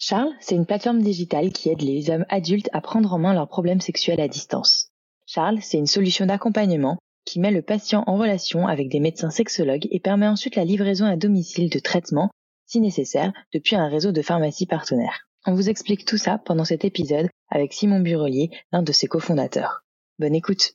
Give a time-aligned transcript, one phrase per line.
[0.00, 3.48] Charles, c'est une plateforme digitale qui aide les hommes adultes à prendre en main leurs
[3.48, 4.92] problèmes sexuels à distance.
[5.26, 9.88] Charles, c'est une solution d'accompagnement qui met le patient en relation avec des médecins sexologues
[9.90, 12.30] et permet ensuite la livraison à domicile de traitements,
[12.64, 15.26] si nécessaire, depuis un réseau de pharmacies partenaires.
[15.46, 19.82] On vous explique tout ça pendant cet épisode avec Simon Burelier, l'un de ses cofondateurs.
[20.20, 20.74] Bonne écoute.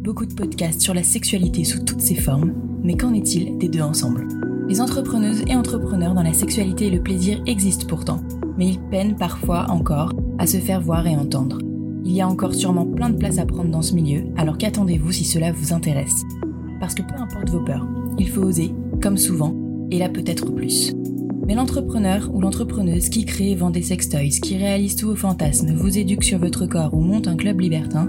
[0.00, 3.82] beaucoup de podcasts sur la sexualité sous toutes ses formes, mais qu'en est-il des deux
[3.82, 4.26] ensemble?
[4.66, 8.20] Les entrepreneuses et entrepreneurs dans la sexualité et le plaisir existent pourtant,
[8.56, 11.58] mais ils peinent parfois encore à se faire voir et entendre.
[12.04, 15.12] Il y a encore sûrement plein de place à prendre dans ce milieu, alors qu'attendez-vous
[15.12, 16.22] si cela vous intéresse?
[16.80, 17.86] Parce que peu importe vos peurs,
[18.18, 19.54] il faut oser, comme souvent,
[19.90, 20.94] et là peut-être plus.
[21.46, 25.74] Mais l'entrepreneur ou l'entrepreneuse qui crée et vend des sextoys, qui réalise tous vos fantasmes,
[25.74, 28.08] vous éduque sur votre corps ou monte un club libertin,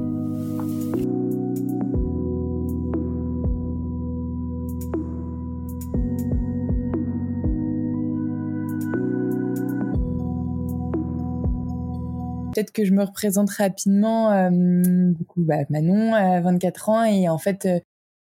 [12.61, 14.31] Peut-être que je me représente rapidement.
[14.31, 17.79] Euh, du coup, bah, Manon, 24 ans, et en fait, euh,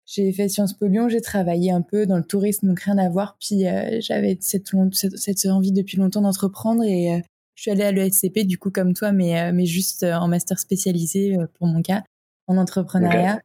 [0.06, 3.08] j'ai fait Sciences Po Lyon, j'ai travaillé un peu dans le tourisme, donc rien à
[3.08, 3.36] voir.
[3.40, 7.22] Puis euh, j'avais cette, cette, envie depuis longtemps d'entreprendre et
[7.54, 10.28] je suis allée à l'ESCP, du coup, comme toi, mais, euh, mais juste euh, en
[10.28, 12.02] master spécialisé, euh, pour mon cas,
[12.46, 13.40] en entrepreneuriat.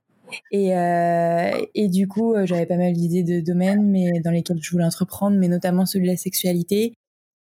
[0.51, 4.69] Et, euh, et du coup, j'avais pas mal d'idées de domaines mais dans lesquels je
[4.69, 6.93] voulais entreprendre, mais notamment celui de la sexualité.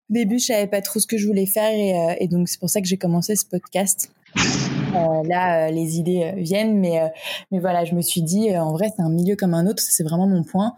[0.10, 2.60] Au début, je savais pas trop ce que je voulais faire et, et donc c'est
[2.60, 4.12] pour ça que j'ai commencé ce podcast.
[4.38, 7.12] Euh, là, les idées viennent, mais,
[7.52, 10.04] mais voilà, je me suis dit, en vrai, c'est un milieu comme un autre, c'est
[10.04, 10.76] vraiment mon point.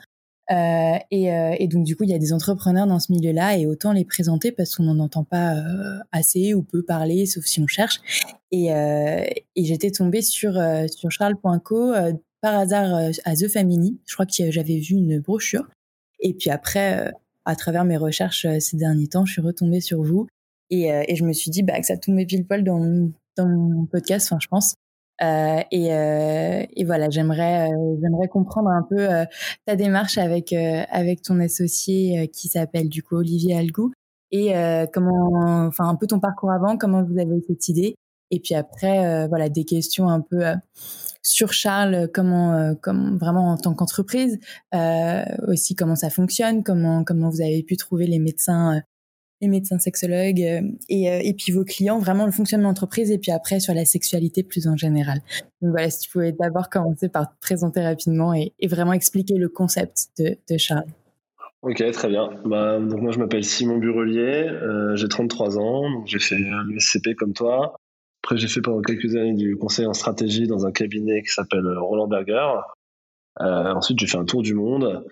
[0.50, 3.58] Euh, et, euh, et, donc du coup, il y a des entrepreneurs dans ce milieu-là
[3.58, 7.46] et autant les présenter parce qu'on n'en entend pas euh, assez ou peu parler, sauf
[7.46, 8.00] si on cherche.
[8.52, 10.54] Et, euh, et j'étais tombée sur
[10.90, 11.94] sur Charles.co
[12.42, 14.00] par hasard à The Family.
[14.06, 15.68] Je crois que j'avais vu une brochure.
[16.20, 17.12] Et puis après,
[17.47, 20.28] à travers mes recherches ces derniers temps, je suis retombée sur vous
[20.69, 23.85] et, et je me suis dit bah, que ça tombait pile poil dans, dans mon
[23.85, 24.28] podcast.
[24.30, 24.75] Enfin, je pense.
[25.24, 29.25] Euh, et, euh, et, voilà, j'aimerais euh, j'aimerais comprendre un peu euh,
[29.66, 33.91] ta démarche avec avec ton associé qui s'appelle du coup Olivier Algou
[34.31, 34.53] et
[34.94, 37.96] comment enfin un peu ton parcours avant, comment vous avez eu cette idée
[38.32, 40.44] et puis après voilà des questions un peu
[41.22, 44.40] sur Charles, comment, comment vraiment en tant qu'entreprise,
[45.48, 48.82] aussi comment ça fonctionne, comment comment vous avez pu trouver les médecins
[49.42, 53.32] les médecins sexologues euh, et, euh, puis vos clients, vraiment le fonctionnement d'entreprise et puis
[53.32, 55.20] après sur la sexualité plus en général.
[55.62, 59.50] Donc voilà, si tu pouvais d'abord commencer par te présenter rapidement et, vraiment expliquer le
[59.50, 60.90] concept de, de Charles.
[61.62, 62.30] Ok, très bien.
[62.46, 67.34] Bah, donc moi je m'appelle Simon Burelier, euh, j'ai 33 ans, j'ai fait l'USCP comme
[67.34, 67.80] toi.
[68.28, 71.66] Après j'ai fait pendant quelques années du conseil en stratégie dans un cabinet qui s'appelle
[71.78, 72.56] Roland Berger.
[73.40, 75.06] Euh, ensuite j'ai fait un tour du monde.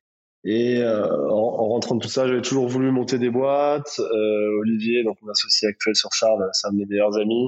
[0.44, 4.02] Et euh, en, en, rentrant de tout ça, j'avais toujours voulu monter des boîtes.
[4.02, 7.48] Euh, Olivier, donc mon associé actuel sur Charles, c'est un de mes meilleurs amis,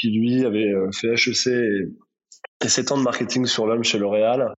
[0.00, 3.98] qui lui avait euh, fait HEC et, et 7 ans de marketing sur l'homme chez
[3.98, 4.54] L'Oréal.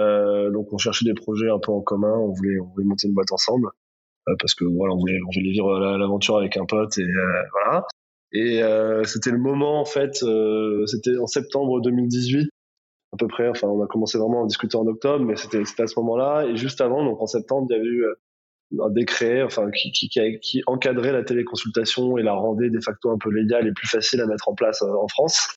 [0.00, 3.08] Euh, donc on cherchait des projets un peu en commun, on voulait, on voulait monter
[3.08, 3.68] une boîte ensemble
[4.28, 7.42] euh, parce que voilà, on voulait, on voulait vivre l'aventure avec un pote et euh,
[7.52, 7.86] voilà.
[8.32, 8.60] Et
[9.04, 10.16] c'était le moment en fait,
[10.86, 12.50] c'était en septembre 2018
[13.12, 13.48] à peu près.
[13.48, 16.46] Enfin, on a commencé vraiment à discuter en octobre, mais c'était à ce moment-là.
[16.46, 19.92] Et juste avant, donc en septembre, il y avait eu euh, un décret, enfin, qui,
[19.92, 20.10] qui,
[20.40, 24.20] qui, encadrait la téléconsultation et la rendait de facto un peu légale et plus facile
[24.20, 25.54] à mettre en place euh, en France.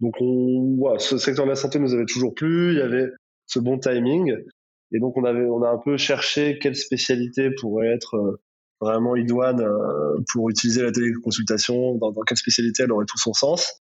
[0.00, 2.72] Donc, on, voilà, ce secteur de la santé nous avait toujours plu.
[2.72, 3.08] Il y avait
[3.46, 4.34] ce bon timing.
[4.92, 8.40] Et donc, on avait, on a un peu cherché quelle spécialité pourrait être euh,
[8.84, 9.64] vraiment idoine
[10.32, 13.82] pour utiliser la téléconsultation, dans, dans quelle spécialité elle aurait tout son sens.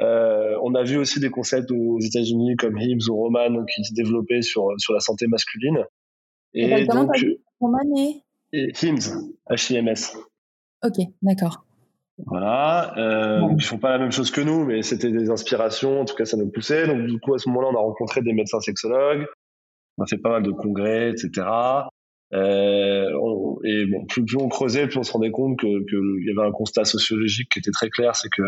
[0.00, 3.92] Euh, on a vu aussi des concepts aux États-Unis comme Hims ou Roman qui se
[3.94, 5.84] développaient sur sur la santé masculine.
[6.54, 7.10] Et, donc
[7.60, 8.22] Roman et...
[8.52, 10.16] et Hims, H-I-M-S.
[10.84, 11.64] Ok, d'accord.
[12.26, 16.00] Voilà, euh, donc ils font pas la même chose que nous, mais c'était des inspirations.
[16.00, 16.86] En tout cas, ça nous poussait.
[16.86, 19.26] Donc du coup, à ce moment-là, on a rencontré des médecins sexologues.
[19.98, 21.46] On a fait pas mal de congrès, etc.
[22.34, 23.08] Euh,
[23.64, 26.52] et bon, plus, on creusait, plus on se rendait compte que qu'il y avait un
[26.52, 28.42] constat sociologique qui était très clair, c'est que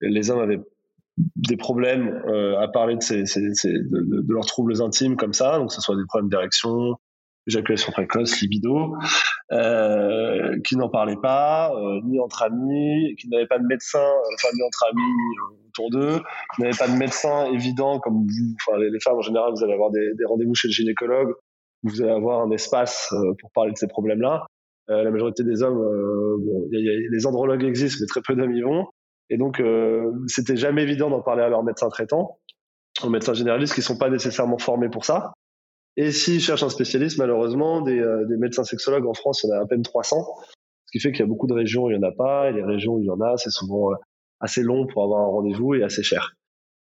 [0.00, 0.60] les hommes avaient
[1.36, 5.58] des problèmes euh, à parler de, ces, ces, de, de, leurs troubles intimes comme ça,
[5.58, 6.96] donc que ce soit des problèmes d'érection,
[7.46, 8.94] éjaculation précoce, libido,
[9.52, 14.04] euh, qui n'en parlaient pas, euh, ni entre amis, qui n'avaient pas de médecin,
[14.34, 16.20] enfin ni entre amis autour d'eux,
[16.54, 19.74] qui n'avaient pas de médecin évident comme vous, enfin les, femmes en général, vous allez
[19.74, 21.34] avoir des, des rendez-vous chez le gynécologue,
[21.82, 24.46] vous allez avoir un espace euh, pour parler de ces problèmes-là.
[24.90, 28.20] Euh, la majorité des hommes, bon, y a, y a, les andrologues existent, mais très
[28.20, 28.86] peu d'hommes y vont.
[29.32, 32.38] Et donc, euh, c'était jamais évident d'en parler à leur médecin traitant,
[33.02, 35.32] aux médecins généralistes qui sont pas nécessairement formés pour ça.
[35.96, 39.52] Et s'ils cherchent un spécialiste, malheureusement, des, euh, des, médecins sexologues en France, il y
[39.54, 40.22] en a à peine 300.
[40.84, 42.50] Ce qui fait qu'il y a beaucoup de régions où il n'y en a pas,
[42.50, 43.96] et les régions où il y en a, c'est souvent euh,
[44.40, 46.34] assez long pour avoir un rendez-vous et assez cher.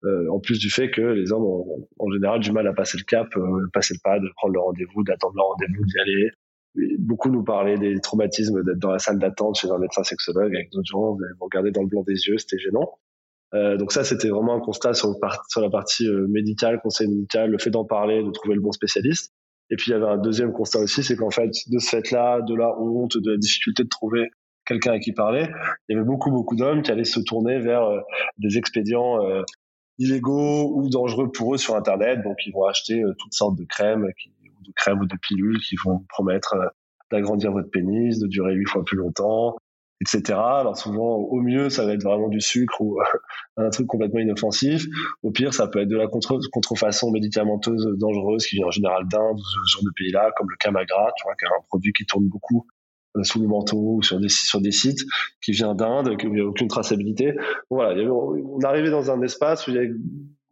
[0.05, 2.99] Euh, en plus du fait que les hommes ont en général du mal à passer
[2.99, 6.31] le cap, euh, passer le pas, de prendre le rendez-vous, d'attendre le rendez-vous, d'y aller.
[6.99, 10.71] beaucoup nous parlaient des traumatismes d'être dans la salle d'attente chez un médecin sexologue avec
[10.71, 12.99] d'autres gens, vous regarder dans le blanc des yeux, c'était gênant.
[13.55, 15.15] Euh, donc ça, c'était vraiment un constat sur,
[15.49, 18.73] sur la partie euh, médicale, conseil médical, le fait d'en parler, de trouver le bon
[18.73, 19.33] spécialiste.
[19.71, 22.41] Et puis il y avait un deuxième constat aussi, c'est qu'en fait, de ce fait-là,
[22.43, 24.31] de la honte, de la difficulté de trouver
[24.65, 25.49] quelqu'un à qui parler,
[25.89, 28.01] il y avait beaucoup beaucoup d'hommes qui allaient se tourner vers euh,
[28.39, 29.43] des expédients euh,
[29.99, 32.23] illégaux ou dangereux pour eux sur Internet.
[32.23, 34.31] Donc ils vont acheter toutes sortes de crèmes, qui,
[34.67, 36.55] de crèmes ou de pilules qui vont promettre
[37.11, 39.57] d'agrandir votre pénis, de durer huit fois plus longtemps,
[40.01, 40.39] etc.
[40.39, 42.99] Alors souvent, au mieux, ça va être vraiment du sucre ou
[43.57, 44.87] un truc complètement inoffensif.
[45.23, 49.07] Au pire, ça peut être de la contre contrefaçon médicamenteuse dangereuse qui vient en général
[49.09, 51.93] d'Inde ou ce genre de pays-là, comme le Camagra, tu vois, qui est un produit
[51.93, 52.78] qui tourne beaucoup euh,
[53.25, 55.01] sous le manteau ou sur des, sur des sites,
[55.43, 57.35] qui vient d'Inde, qui n'y a aucune traçabilité.
[57.71, 59.93] Voilà, on arrivait dans un espace où il y avait,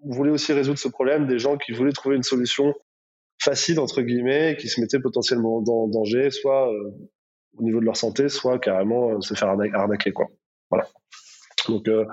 [0.03, 2.75] on voulait aussi résoudre ce problème des gens qui voulaient trouver une solution
[3.39, 6.91] facile entre guillemets, qui se mettaient potentiellement en danger, soit euh,
[7.59, 10.13] au niveau de leur santé, soit carrément euh, se faire arnaquer.
[10.13, 10.27] Quoi.
[10.71, 10.87] Voilà.
[11.69, 12.05] Donc, euh,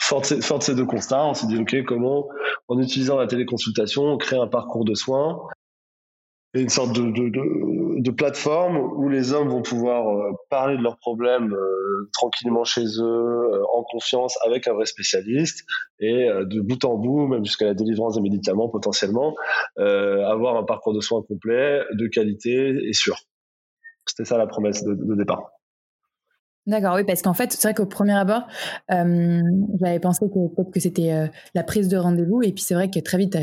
[0.00, 2.28] fort, de, de ces deux constats, on s'est dit, OK, comment,
[2.68, 5.40] en utilisant la téléconsultation, on crée un parcours de soins
[6.54, 7.02] et une sorte de,
[8.02, 12.84] de, plateforme où les hommes vont pouvoir euh, parler de leurs problèmes euh, tranquillement chez
[12.98, 15.64] eux, euh, en confiance, avec un vrai spécialiste,
[15.98, 19.34] et de bout en bout, même jusqu'à la délivrance des médicaments potentiellement,
[19.76, 23.16] avoir un parcours de soins complet, de qualité et sûr.
[24.06, 25.50] C'était ça la promesse de, départ.
[26.66, 28.46] D'accord, oui, parce qu'en fait, c'est vrai qu'au premier abord,
[28.88, 33.18] j'avais pensé que que c'était la prise de rendez-vous, et puis c'est vrai que très
[33.18, 33.36] vite,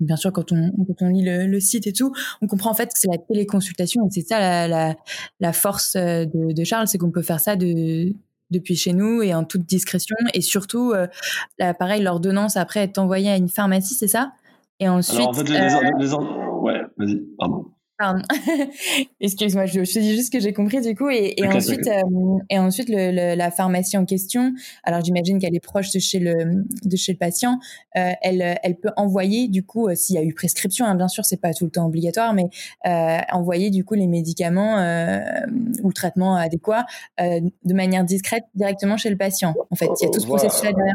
[0.00, 2.12] bien sûr, quand on, quand on lit le, site et tout,
[2.42, 4.96] on comprend en fait que c'est la téléconsultation, et c'est ça la, la,
[5.40, 8.12] la force euh, de, de Charles, c'est qu'on peut faire ça de,
[8.50, 11.06] depuis chez nous et en toute discrétion, et surtout, euh,
[11.78, 14.32] pareil, l'ordonnance après est envoyée à une pharmacie, c'est ça?
[14.80, 15.18] Et ensuite...
[15.18, 17.66] Alors, en fait, les, les, ouais, vas-y, pardon.
[19.20, 21.10] Excuse-moi, je, je, te dis juste ce que j'ai compris du coup.
[21.10, 24.54] Et, et ensuite, euh, et ensuite le, la pharmacie en question,
[24.84, 27.58] alors j'imagine qu'elle est proche de chez le, de chez le patient,
[27.96, 31.08] euh, elle, elle peut envoyer du coup, euh, s'il y a eu prescription, hein, bien
[31.08, 32.48] sûr, c'est pas tout le temps obligatoire, mais
[33.32, 34.76] envoyer du coup les médicaments
[35.82, 36.86] ou le traitement adéquat
[37.18, 39.54] de manière discrète directement chez le patient.
[39.70, 40.94] En fait, il y a tout ce processus-là derrière.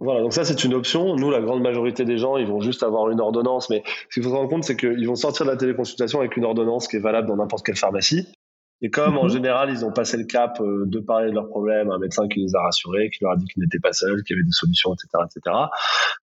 [0.00, 1.16] Voilà, donc ça c'est une option.
[1.16, 4.22] Nous, la grande majorité des gens, ils vont juste avoir une ordonnance, mais ce qu'il
[4.22, 6.96] faut se rendre compte, c'est qu'ils vont sortir de la téléconsultation avec une ordonnance qui
[6.96, 8.26] est valable dans n'importe quelle pharmacie.
[8.82, 9.30] Et comme en mhm.
[9.30, 12.40] général, ils ont passé le cap euh, de parler de leurs problèmes, un médecin qui
[12.40, 14.52] les a rassurés, qui leur a dit qu'ils n'étaient pas seuls, qu'il y avait des
[14.52, 15.56] solutions, etc., etc.,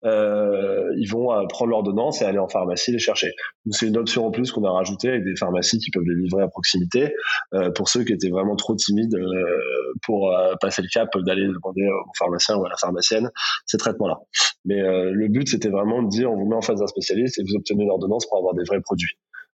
[0.05, 3.33] euh, ils vont euh, prendre l'ordonnance et aller en pharmacie les chercher.
[3.71, 6.43] C'est une option en plus qu'on a rajoutée avec des pharmacies qui peuvent les livrer
[6.43, 7.15] à proximité
[7.55, 11.87] euh, pour ceux qui étaient vraiment trop timides euh, pour passer le cap d'aller demander
[11.89, 13.31] au pharmacien ou à la pharmacienne
[13.65, 14.19] ces traitements-là.
[14.65, 17.43] Mais le but, c'était vraiment de dire on vous met en face d'un spécialiste et
[17.43, 19.17] vous obtenez une ordonnance pour avoir des vrais produits.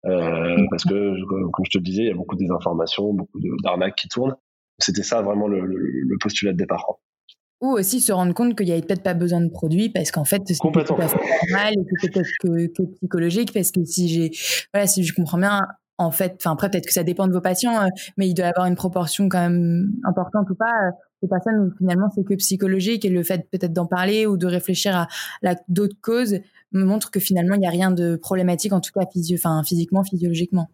[0.07, 3.39] Euh, parce que, comme je te le disais, il y a beaucoup de désinformations, beaucoup
[3.63, 4.35] d'arnaques qui tournent.
[4.79, 6.85] C'était ça vraiment le, le, postulat de départ.
[7.61, 10.25] Ou aussi se rendre compte qu'il n'y avait peut-être pas besoin de produits parce qu'en
[10.25, 14.31] fait, c'est fait normal et que peut-être que, que, psychologique parce que si j'ai,
[14.71, 15.61] voilà, si je comprends bien,
[15.97, 17.87] en fait, enfin après peut-être que ça dépend de vos patients, euh,
[18.17, 20.91] mais il doit y avoir une proportion quand même importante ou pas euh,
[21.23, 24.45] de personnes où finalement c'est que psychologique et le fait peut-être d'en parler ou de
[24.45, 25.07] réfléchir à,
[25.43, 26.39] à d'autres causes
[26.71, 30.03] me montre que finalement, il n'y a rien de problématique, en tout cas physio physiquement,
[30.03, 30.67] physiologiquement.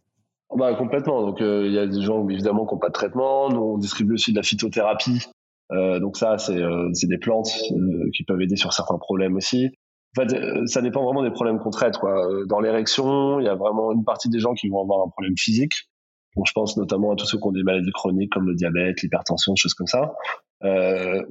[0.56, 1.22] Bah, complètement.
[1.26, 3.50] Donc, euh, il y a des gens, évidemment, qui n'ont pas de traitement.
[3.50, 5.28] Nous, on distribue aussi de la phytothérapie.
[5.72, 9.70] Euh, donc ça, c'est euh, des plantes euh, qui peuvent aider sur certains problèmes aussi.
[10.16, 11.98] En fait, ça dépend vraiment des problèmes qu'on traite.
[11.98, 12.14] Quoi.
[12.48, 15.34] Dans l'érection, il y a vraiment une partie des gens qui vont avoir un problème
[15.36, 15.74] physique.
[16.36, 19.02] Donc je pense notamment à tous ceux qui ont des maladies chroniques comme le diabète,
[19.02, 20.14] l'hypertension, choses comme ça,
[20.64, 21.22] euh,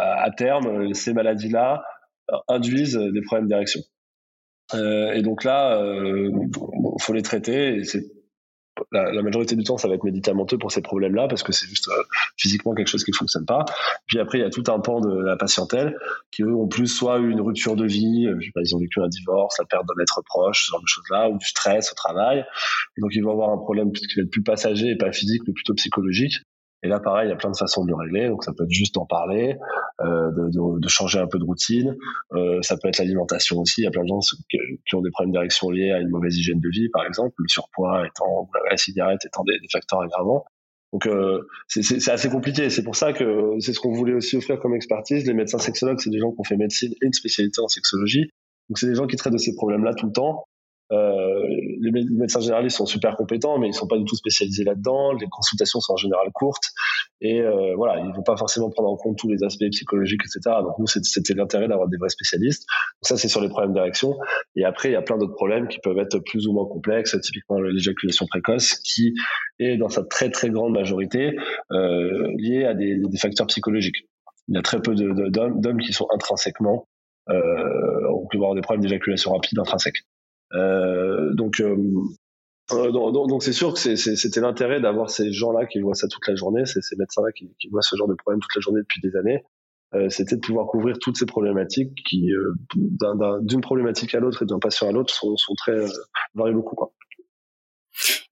[0.00, 1.82] à terme ces maladies-là
[2.48, 3.80] induisent des problèmes d'érection.
[4.74, 7.82] Euh, et donc là, il faut les traiter.
[8.92, 11.88] La, majorité du temps, ça va être médicamenteux pour ces problèmes-là parce que c'est juste
[11.88, 12.02] euh,
[12.36, 13.64] physiquement quelque chose qui ne fonctionne pas.
[14.06, 15.96] Puis après, il y a tout un pan de la patientèle
[16.30, 19.08] qui eux ont plus soit eu une rupture de vie, euh, ils ont vécu un
[19.08, 22.44] divorce, la perte d'un être proche, ce genre de choses-là, ou du stress au travail.
[22.96, 25.42] Et donc ils vont avoir un problème qui va être plus passager et pas physique,
[25.46, 26.36] mais plutôt psychologique.
[26.82, 28.28] Et là, pareil, il y a plein de façons de le régler.
[28.28, 29.58] Donc, ça peut être juste en parler, euh,
[29.98, 31.96] de, de, de, changer un peu de routine.
[32.32, 33.82] Euh, ça peut être l'alimentation aussi.
[33.82, 36.36] Il y a plein de gens qui, ont des problèmes d'érection liés à une mauvaise
[36.36, 40.44] hygiène de vie, par exemple, le surpoids étant, la cigarette étant des, des facteurs aggravants.
[40.92, 42.68] Donc, euh, c'est assez compliqué.
[42.68, 45.24] C'est pour ça que c'est ce qu'on voulait aussi offrir comme expertise.
[45.26, 48.30] Les médecins sexologues, c'est des gens qui ont fait médecine et une spécialité en sexologie.
[48.68, 50.44] Donc, c'est des gens qui traitent de ces problèmes-là tout le temps.
[50.92, 51.46] Euh,
[51.80, 55.12] les médecins généralistes sont super compétents, mais ils sont pas du tout spécialisés là-dedans.
[55.12, 56.64] Les consultations sont en général courtes
[57.20, 60.56] et euh, voilà, ils vont pas forcément prendre en compte tous les aspects psychologiques, etc.
[60.62, 62.66] Donc nous, c'était l'intérêt d'avoir des vrais spécialistes.
[62.68, 64.16] Donc ça, c'est sur les problèmes d'érection.
[64.56, 67.16] Et après, il y a plein d'autres problèmes qui peuvent être plus ou moins complexes,
[67.20, 69.14] typiquement l'éjaculation précoce, qui
[69.58, 71.36] est dans sa très très grande majorité
[71.70, 74.06] euh, liée à des, facteurs psychologiques.
[74.48, 76.88] Il y a très peu d'hommes qui sont intrinsèquement
[77.28, 80.02] euh, on peut avoir des problèmes d'éjaculation rapide intrinsèques.
[80.54, 81.76] Euh, donc euh,
[82.72, 86.34] euh, donc c'est sûr que c'était l'intérêt d'avoir ces gens-là qui voient ça toute la
[86.34, 89.44] journée, ces, médecins-là qui, voient ce genre de problème toute la journée depuis des années.
[89.94, 92.54] Euh, c'était de pouvoir couvrir toutes ces problématiques qui, euh,
[93.42, 95.88] d'une problématique à l'autre et d'un patient à l'autre, sont, sont, très euh,
[96.34, 96.76] varient beaucoup.
[96.76, 96.92] Quoi.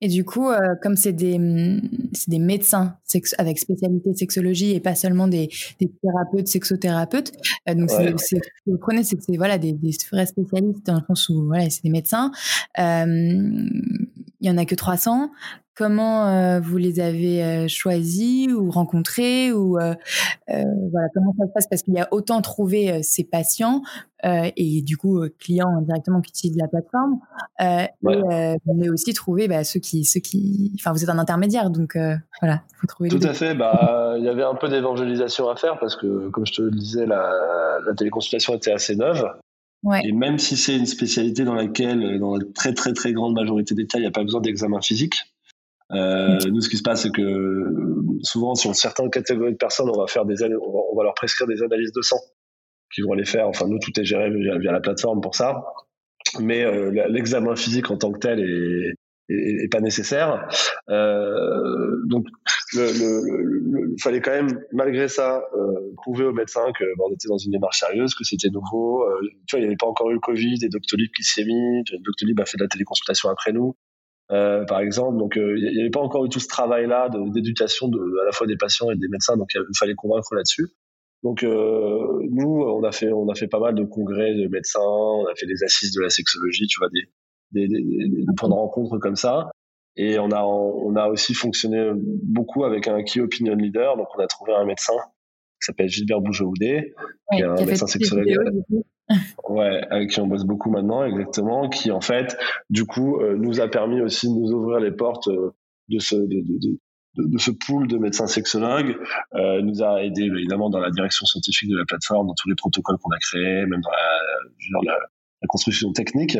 [0.01, 1.81] Et du coup, euh, comme c'est des, mm,
[2.27, 2.97] des médecins
[3.37, 5.49] avec spécialité sexologie et pas seulement des,
[5.79, 7.31] des thérapeutes, sexothérapeutes,
[7.67, 8.13] euh, donc ouais.
[8.17, 11.01] c'est, ce que vous prenez, c'est que c'est voilà, des, des, vrais spécialistes dans le
[11.07, 12.31] sens où voilà, c'est des médecins.
[12.79, 13.05] Euh,
[14.41, 15.31] il y en a que 300
[15.79, 19.95] comment euh, vous les avez euh, choisis ou rencontrés ou euh,
[20.47, 21.67] voilà comment ça se passe?
[21.69, 23.81] Parce qu'il y a autant trouvé ces patients
[24.21, 27.19] et du coup clients directement qui utilisent la plateforme
[27.61, 27.87] et,
[28.75, 31.97] mais aussi trouver bah, ceux qui ceux qui enfin vous êtes un intermédiaire donc
[32.41, 33.55] voilà faut trouver tout à fait.
[33.55, 36.71] Bah il y avait un peu d'évangélisation à faire parce que comme je te le
[36.71, 39.25] disais la, la téléconsultation était assez neuve.
[39.83, 40.01] Ouais.
[40.03, 43.75] Et même si c'est une spécialité dans laquelle, dans la très très très grande majorité
[43.75, 45.23] des cas, il n'y a pas besoin d'examen physique,
[45.91, 47.63] euh, nous, ce qui se passe, c'est que
[48.21, 51.63] souvent, sur certaines catégories de personnes, on va faire des, on va, leur prescrire des
[51.63, 52.19] analyses de sang
[52.93, 53.47] qui vont les faire.
[53.47, 55.63] Enfin, nous, tout est géré via, la plateforme pour ça.
[56.39, 58.93] Mais euh, l'examen physique en tant que tel est,
[59.29, 60.47] est, pas nécessaire.
[60.89, 62.27] Euh, donc,
[62.73, 67.37] il fallait quand même, malgré ça, euh, prouver aux médecins que bon, on était dans
[67.37, 69.03] une démarche sérieuse, que c'était nouveau.
[69.03, 71.45] Euh, tu vois, il n'y avait pas encore eu le Covid et Doctolib qui s'est
[71.45, 71.83] mis.
[72.01, 73.75] Doctolib a fait de la téléconsultation après nous.
[74.31, 75.17] Euh, par exemple.
[75.17, 78.31] Donc, euh, il n'y avait pas encore eu tout ce travail-là d'éducation de, à la
[78.31, 79.35] fois des patients et des médecins.
[79.37, 80.67] Donc, il fallait convaincre là-dessus.
[81.23, 84.79] Donc, euh, nous, on a fait, on a fait pas mal de congrès de médecins.
[84.81, 87.09] On a fait des assises de la sexologie, tu vois, des,
[87.51, 89.49] des, des, des points de rencontre comme ça.
[89.95, 93.97] Et on a, on a aussi fonctionné beaucoup avec un key opinion leader.
[93.97, 94.93] Donc, on a trouvé un médecin
[95.59, 96.93] qui s'appelle Gilbert Bougeaudé,
[97.31, 98.63] ouais, qui est un médecin sexologue
[99.49, 102.37] ouais, avec qui on bosse beaucoup maintenant, exactement, qui en fait,
[102.69, 105.51] du coup, euh, nous a permis aussi de nous ouvrir les portes euh,
[105.89, 106.77] de ce de, de,
[107.15, 108.95] de, de, ce pool de médecins sexologues,
[109.33, 112.55] euh, nous a aidé évidemment dans la direction scientifique de la plateforme, dans tous les
[112.55, 114.99] protocoles qu'on a créés, même dans la, la,
[115.41, 116.37] la, construction technique,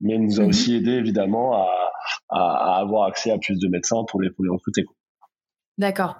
[0.00, 0.48] mais nous a mhm.
[0.48, 1.68] aussi aidé évidemment à,
[2.28, 4.84] à, à, avoir accès à plus de médecins pour les, pour les recruter.
[5.76, 6.16] D'accord.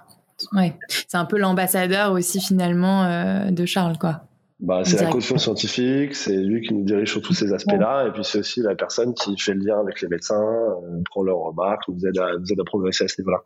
[0.51, 0.75] Ouais.
[1.07, 4.23] C'est un peu l'ambassadeur aussi finalement euh, de Charles, quoi.
[4.63, 8.11] Bah, c'est la caution scientifique, c'est lui qui nous dirige sur tous ces aspects-là, et
[8.13, 11.39] puis c'est aussi la personne qui fait le lien avec les médecins, euh, prend leurs
[11.39, 13.43] remarques, nous aide, à, nous aide à progresser à ce niveau-là.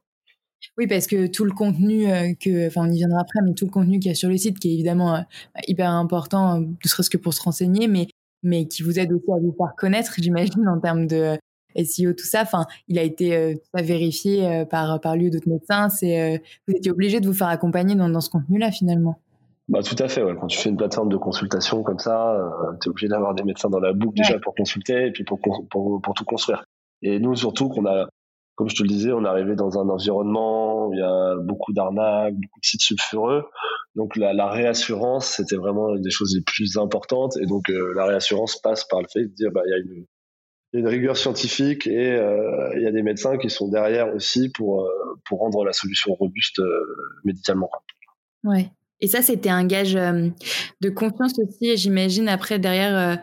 [0.77, 3.65] Oui, parce que tout le contenu euh, que, enfin, on y viendra après, mais tout
[3.65, 5.21] le contenu qu'il y a sur le site, qui est évidemment euh,
[5.67, 8.07] hyper important, ne serait-ce que pour se renseigner, mais,
[8.43, 11.35] mais qui vous aide aussi à vous faire connaître, j'imagine, en termes de
[11.83, 12.41] SEO, tout ça.
[12.41, 15.89] Enfin, il a été vérifié par, par lui ou d'autres médecins.
[15.89, 19.19] C'est, vous étiez obligé de vous faire accompagner dans, dans ce contenu-là, finalement.
[19.69, 20.23] Bah, tout à fait.
[20.23, 20.33] Ouais.
[20.39, 22.49] Quand tu fais une plateforme de consultation comme ça, euh,
[22.81, 25.39] tu es obligé d'avoir des médecins dans la boucle déjà pour consulter et puis pour,
[25.41, 26.63] pour, pour tout construire.
[27.01, 28.07] Et nous, surtout, qu'on a,
[28.55, 31.35] comme je te le disais, on est arrivé dans un environnement où il y a
[31.35, 33.43] beaucoup d'arnaques, beaucoup de sites sulfureux.
[33.95, 37.35] Donc la, la réassurance, c'était vraiment une des choses les plus importantes.
[37.37, 39.77] Et donc euh, la réassurance passe par le fait de dire, bah, il y a
[39.77, 40.05] une,
[40.73, 44.81] une rigueur scientifique et euh, il y a des médecins qui sont derrière aussi pour,
[44.81, 47.69] euh, pour rendre la solution robuste euh, médicalement.
[48.43, 48.69] Ouais.
[48.99, 50.29] Et ça, c'était un gage euh,
[50.81, 53.15] de confiance aussi, j'imagine, après, derrière, euh,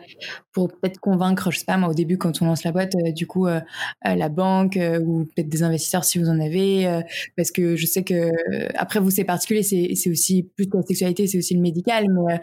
[0.53, 3.11] pour peut-être convaincre, je sais pas, moi, au début, quand on lance la boîte, euh,
[3.11, 7.01] du coup, la banque ou peut-être des investisseurs si vous en avez,
[7.35, 8.31] parce que je sais que,
[8.75, 12.39] après, vous, c'est particulier, c'est aussi plus que la sexualité, c'est aussi le médical, mais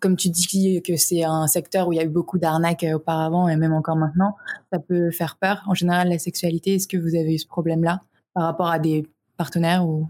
[0.00, 3.48] comme tu dis que c'est un secteur où il y a eu beaucoup d'arnaques auparavant
[3.48, 4.36] et même encore maintenant,
[4.72, 5.62] ça peut faire peur.
[5.66, 8.00] En général, la sexualité, est-ce que vous avez eu ce problème-là
[8.34, 9.06] par rapport à des
[9.36, 10.08] partenaires ou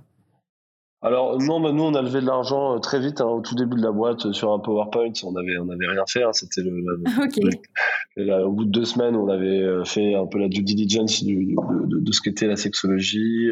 [1.02, 3.54] alors non, bah, nous on a levé de l'argent euh, très vite hein, au tout
[3.54, 5.12] début de la boîte euh, sur un PowerPoint.
[5.24, 6.22] On avait on avait rien fait.
[6.22, 10.48] Hein, C'était le, au bout de deux semaines, on avait euh, fait un peu la
[10.48, 13.50] due diligence du, de, de, ce qu'était la sexologie,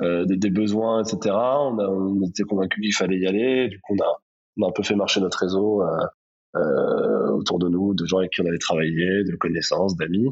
[0.00, 1.34] euh, des, des, besoins, etc.
[1.34, 3.68] On, a, on était convaincus qu'il fallait y aller.
[3.68, 4.18] Du coup, on a
[4.58, 5.82] on a un peu fait marcher notre réseau
[6.56, 10.28] euh, autour de nous, de gens avec qui on avait travaillé, de connaissances, d'amis.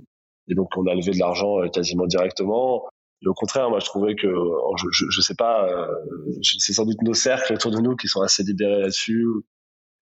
[0.48, 2.84] Et donc on a levé de l'argent quasiment directement.
[3.22, 5.86] Et au contraire, moi, je trouvais que, je, je, je sais pas, euh,
[6.42, 9.26] c'est sans doute nos cercles autour de nous qui sont assez libérés là-dessus,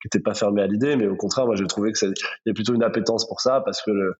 [0.00, 2.14] qui n'étaient pas fermés à l'idée, mais au contraire, moi, je trouvais que il
[2.46, 4.14] y a plutôt une appétence pour ça parce que le,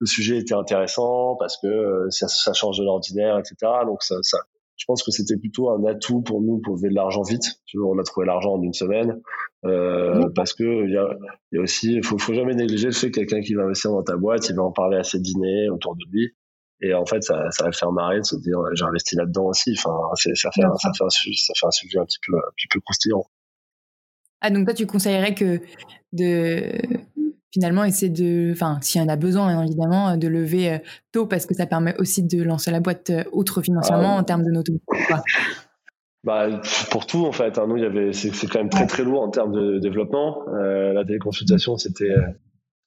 [0.00, 3.56] le sujet était intéressant, parce que euh, ça, ça change de l'ordinaire, etc.
[3.86, 4.38] Donc ça, ça,
[4.76, 7.44] je pense que c'était plutôt un atout pour nous pour lever de l'argent vite.
[7.66, 9.20] Tu vois, on a trouvé l'argent en une semaine
[9.64, 11.08] euh, parce que il y a,
[11.52, 14.02] y a, aussi, faut, faut jamais négliger le fait que quelqu'un qui va investir dans
[14.02, 16.34] ta boîte, il va en parler à ses dîners autour de lui.
[16.84, 19.46] Et en fait, ça, ça va le faire marrer de se dire, j'ai investi là-dedans
[19.46, 19.74] aussi.
[19.78, 22.52] Enfin, c'est, ça, fait, ça, fait un, ça fait un sujet un petit peu, un
[22.56, 23.24] petit peu croustillant.
[24.42, 25.60] Ah, donc toi, tu conseillerais que
[26.12, 26.72] de
[27.52, 30.78] finalement essayer de, enfin, s'il y en a besoin, hein, évidemment, de lever euh,
[31.12, 34.24] tôt parce que ça permet aussi de lancer la boîte euh, outre financièrement ah en
[34.24, 34.66] termes de notes.
[36.24, 36.48] Bah,
[36.90, 37.58] pour tout en fait.
[37.58, 37.66] Hein.
[37.68, 40.42] Nous, il y avait, c'est, quand même très très lourd en termes de développement.
[40.48, 42.22] Euh, la téléconsultation, c'était euh,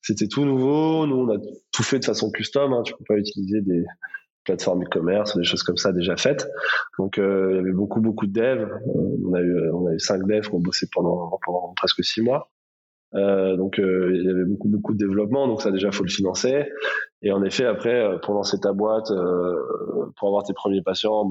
[0.08, 1.06] c'était tout nouveau.
[1.06, 1.38] Nous, on a
[1.74, 2.72] tout fait de façon custom.
[2.72, 2.82] Hein.
[2.84, 3.84] Tu peux pas utiliser des
[4.46, 6.48] plateformes e-commerce, des choses comme ça déjà faites.
[6.98, 8.70] Donc, euh, il y avait beaucoup, beaucoup de devs.
[8.86, 12.22] On a eu, on a eu cinq devs qui ont bossé pendant, pendant presque six
[12.22, 12.50] mois.
[13.16, 15.46] Euh, donc, euh, il y avait beaucoup, beaucoup de développement.
[15.48, 16.70] Donc, ça, déjà, faut le financer.
[17.22, 19.56] Et en effet, après, euh, pour lancer ta boîte, euh,
[20.18, 21.30] pour avoir tes premiers patients,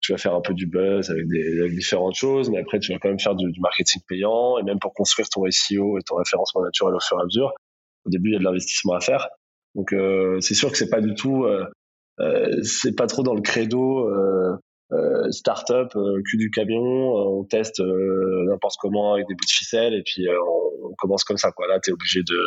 [0.00, 2.92] tu vas faire un peu du buzz avec, des, avec différentes choses, mais après, tu
[2.92, 4.58] vas quand même faire du, du marketing payant.
[4.58, 7.52] Et même pour construire ton SEO et ton référencement naturel au fur et à mesure,
[8.06, 9.28] au début, il y a de l'investissement à faire.
[9.74, 11.66] Donc, euh, c'est sûr que c'est pas du tout, euh,
[12.20, 14.56] euh c'est pas trop dans le credo euh,
[14.92, 15.92] euh startup,
[16.24, 16.80] cul du camion.
[16.80, 21.36] on teste n'importe comment avec des bouts de ficelle et puis on, on, commence comme
[21.36, 21.52] ça.
[21.52, 21.66] Quoi.
[21.68, 22.40] Là, t'es obligé de,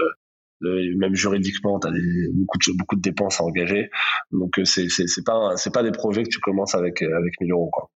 [0.61, 3.89] de, même juridiquement, t'as des, beaucoup de beaucoup de dépenses à engager.
[4.31, 7.69] Donc, c'est c'est pas c'est pas des projets que tu commences avec avec 1000 euros.
[7.71, 7.89] Quoi.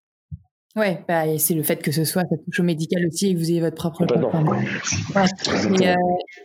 [0.75, 3.39] Ouais, bah, c'est le fait que ce soit ça touche au médical aussi et que
[3.39, 4.49] vous ayez votre propre plateforme.
[4.49, 5.87] Ouais.
[5.87, 5.95] euh,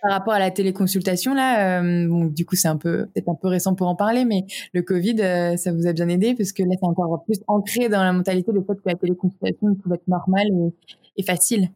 [0.03, 3.35] par rapport à la téléconsultation là, euh, bon, du coup c'est un peu peut-être un
[3.35, 6.53] peu récent pour en parler, mais le Covid, euh, ça vous a bien aidé parce
[6.53, 9.97] que là c'est encore plus ancré dans la mentalité le fait que la téléconsultation pouvait
[9.97, 11.71] être normale et, et facile.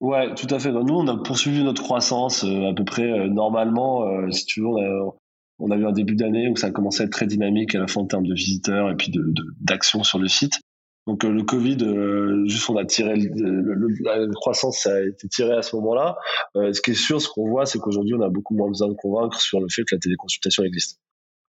[0.00, 0.72] Ouais, tout à fait.
[0.72, 4.04] Nous, on a poursuivi notre croissance euh, à peu près euh, normalement.
[4.08, 5.14] Euh, si tu veux, on a,
[5.60, 7.78] on a eu un début d'année où ça a commencé à être très dynamique à
[7.78, 10.58] la fois en termes de visiteurs et puis de d'actions sur le site.
[11.06, 15.26] Donc euh, le Covid, euh, juste on a tiré le, la croissance, ça a été
[15.28, 16.16] tiré à ce moment-là.
[16.56, 18.88] Euh, ce qui est sûr, ce qu'on voit, c'est qu'aujourd'hui on a beaucoup moins besoin
[18.88, 21.00] de convaincre sur le fait que la téléconsultation existe.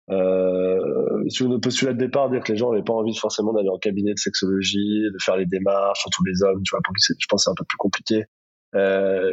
[0.10, 3.70] Euh, sur le postulat de départ, dire que les gens n'avaient pas envie forcément d'aller
[3.70, 7.26] en cabinet de sexologie, de faire les démarches, surtout les hommes, tu vois, pour je
[7.30, 8.26] pense c'est un peu plus compliqué.
[8.76, 9.32] Euh,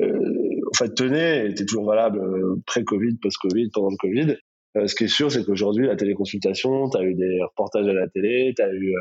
[0.00, 2.20] euh, en fait, tenez, était toujours valable
[2.66, 4.36] pré-Covid, post-Covid, pendant le Covid.
[4.76, 7.92] Euh, ce qui est sûr, c'est qu'aujourd'hui, la téléconsultation, tu as eu des reportages à
[7.92, 9.00] la télé, tu as eu euh,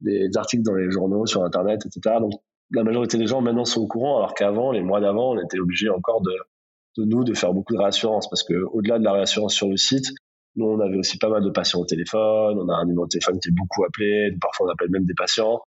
[0.00, 2.16] des articles dans les journaux, sur Internet, etc.
[2.20, 2.32] Donc,
[2.70, 5.58] la majorité des gens maintenant sont au courant, alors qu'avant, les mois d'avant, on était
[5.58, 6.32] obligé encore de,
[6.96, 9.76] de nous de faire beaucoup de réassurance, parce que au-delà de la réassurance sur le
[9.76, 10.06] site,
[10.56, 13.10] nous, on avait aussi pas mal de patients au téléphone, on a un numéro de
[13.10, 15.60] téléphone qui est beaucoup appelé, parfois on appelle même des patients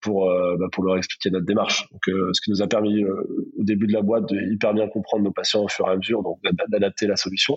[0.00, 1.88] pour euh, bah, pour leur expliquer notre démarche.
[1.92, 5.22] Donc, ce qui nous a permis au début de la boîte de hyper bien comprendre
[5.22, 7.56] nos patients au fur et à mesure, donc d'adapter la solution.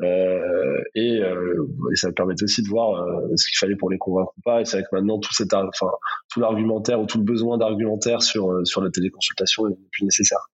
[0.00, 3.98] Euh, et, euh, et, ça permettait aussi de voir euh, ce qu'il fallait pour les
[3.98, 4.60] convaincre ou pas.
[4.60, 5.86] Et c'est vrai que maintenant tout cet, enfin
[6.30, 10.50] tout l'argumentaire ou tout le besoin d'argumentaire sur sur la téléconsultation est plus nécessaire.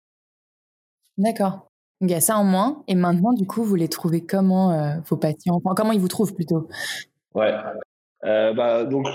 [1.16, 1.68] D'accord.
[2.02, 2.82] Il y a ça en moins.
[2.88, 5.60] Et maintenant, du coup, vous les trouvez comment vos patients?
[5.62, 6.66] Enfin, Comment ils vous trouvent plutôt?
[7.34, 7.52] Ouais.
[8.22, 9.06] Bah, donc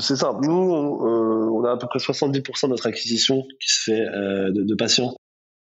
[0.00, 0.44] c'est simple.
[0.44, 4.64] Nous, on, on, a à peu près 70% de notre acquisition qui se fait de,
[4.64, 5.14] de, patients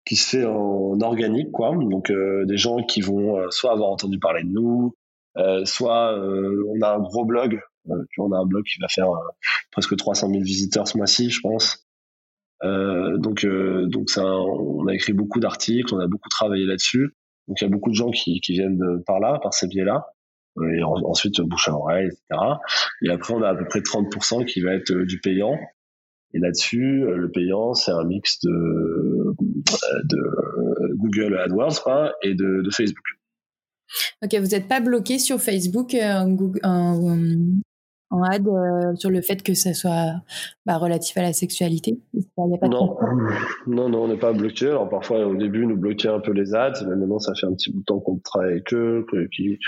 [0.05, 1.75] qui se fait en organique, quoi.
[1.77, 4.95] Donc euh, des gens qui vont euh, soit avoir entendu parler de nous,
[5.37, 7.61] euh, soit on a un gros blog.
[8.19, 9.09] on a un blog qui va faire
[9.71, 11.87] presque 300 000 visiteurs ce mois-ci, je pense.
[12.63, 17.15] donc donc ça, on a écrit beaucoup d'articles, on a beaucoup travaillé là-dessus.
[17.49, 19.67] Donc il y a beaucoup de gens qui, qui viennent de, par là, par ces
[19.69, 20.07] biais-là.
[20.61, 22.41] Et ensuite bouche à oreille, etc.
[23.03, 25.59] Et après on a à peu près 30% qui va être du payant.
[26.35, 29.12] Et là-dessus, le payant, c'est un mix de,
[30.05, 33.05] de Google AdWords quoi, et de, de Facebook.
[34.25, 36.61] Ok, vous n'êtes pas bloqué sur Facebook en, Google,
[38.13, 40.13] en ad euh, sur le fait que ça soit
[40.67, 41.99] bah, relatif à la sexualité?
[42.37, 42.97] Non.
[43.67, 44.67] non, non, on n'est pas bloqué.
[44.69, 47.55] Alors parfois, au début, nous bloquaient un peu les ads, mais maintenant, ça fait un
[47.55, 49.59] petit bout de temps qu'on travaille avec eux, qu'ils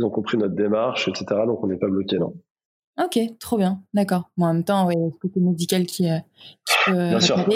[0.00, 1.26] ont compris notre démarche, etc.
[1.46, 2.34] Donc, on n'est pas bloqué, non.
[3.02, 4.30] Ok, trop bien, d'accord.
[4.38, 6.18] en même temps, ouais, le côté médical qui, euh,
[6.86, 7.46] peut bien sûr.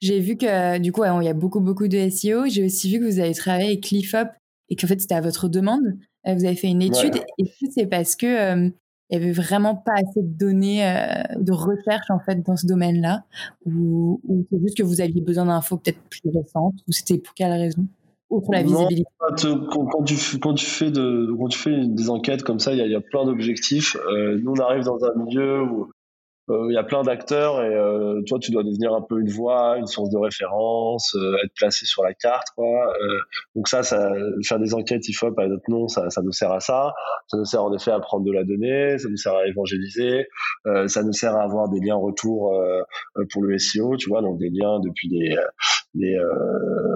[0.00, 2.46] J'ai vu que du coup, il y a beaucoup, beaucoup de SEO.
[2.46, 4.28] J'ai aussi vu que vous avez travaillé avec CliffUp
[4.68, 5.98] et qu'en fait, c'était à votre demande.
[6.26, 7.16] Euh, vous avez fait une étude.
[7.38, 8.72] Et c'est parce que
[9.12, 12.66] il y avait vraiment pas assez de données euh, de recherche en fait dans ce
[12.66, 13.24] domaine-là?
[13.66, 16.76] Ou, ou c'est juste que vous aviez besoin d'infos peut-être plus récentes?
[16.88, 17.86] Ou c'était pour quelle raison?
[18.32, 19.04] Outre la visibilité.
[19.18, 19.48] quand, tu,
[20.40, 22.94] quand, tu, fais de, quand tu fais des enquêtes comme ça il y a, y
[22.94, 23.96] a plein d'objectifs.
[24.10, 25.90] Euh, nous on arrive dans un milieu où
[26.48, 29.78] il y a plein d'acteurs et euh, toi tu dois devenir un peu une voix,
[29.78, 32.92] une source de référence, euh, être placé sur la carte quoi.
[33.54, 34.12] donc ça, ça,
[34.44, 36.92] faire des enquêtes IFOP à notre nom, ça, ça nous sert à ça.
[37.28, 40.26] Ça nous sert en effet à prendre de la donnée, ça nous sert à évangéliser,
[40.86, 42.52] ça nous sert à avoir des liens retour
[43.30, 45.36] pour le SEO, tu vois, donc des liens depuis les,
[45.94, 46.16] les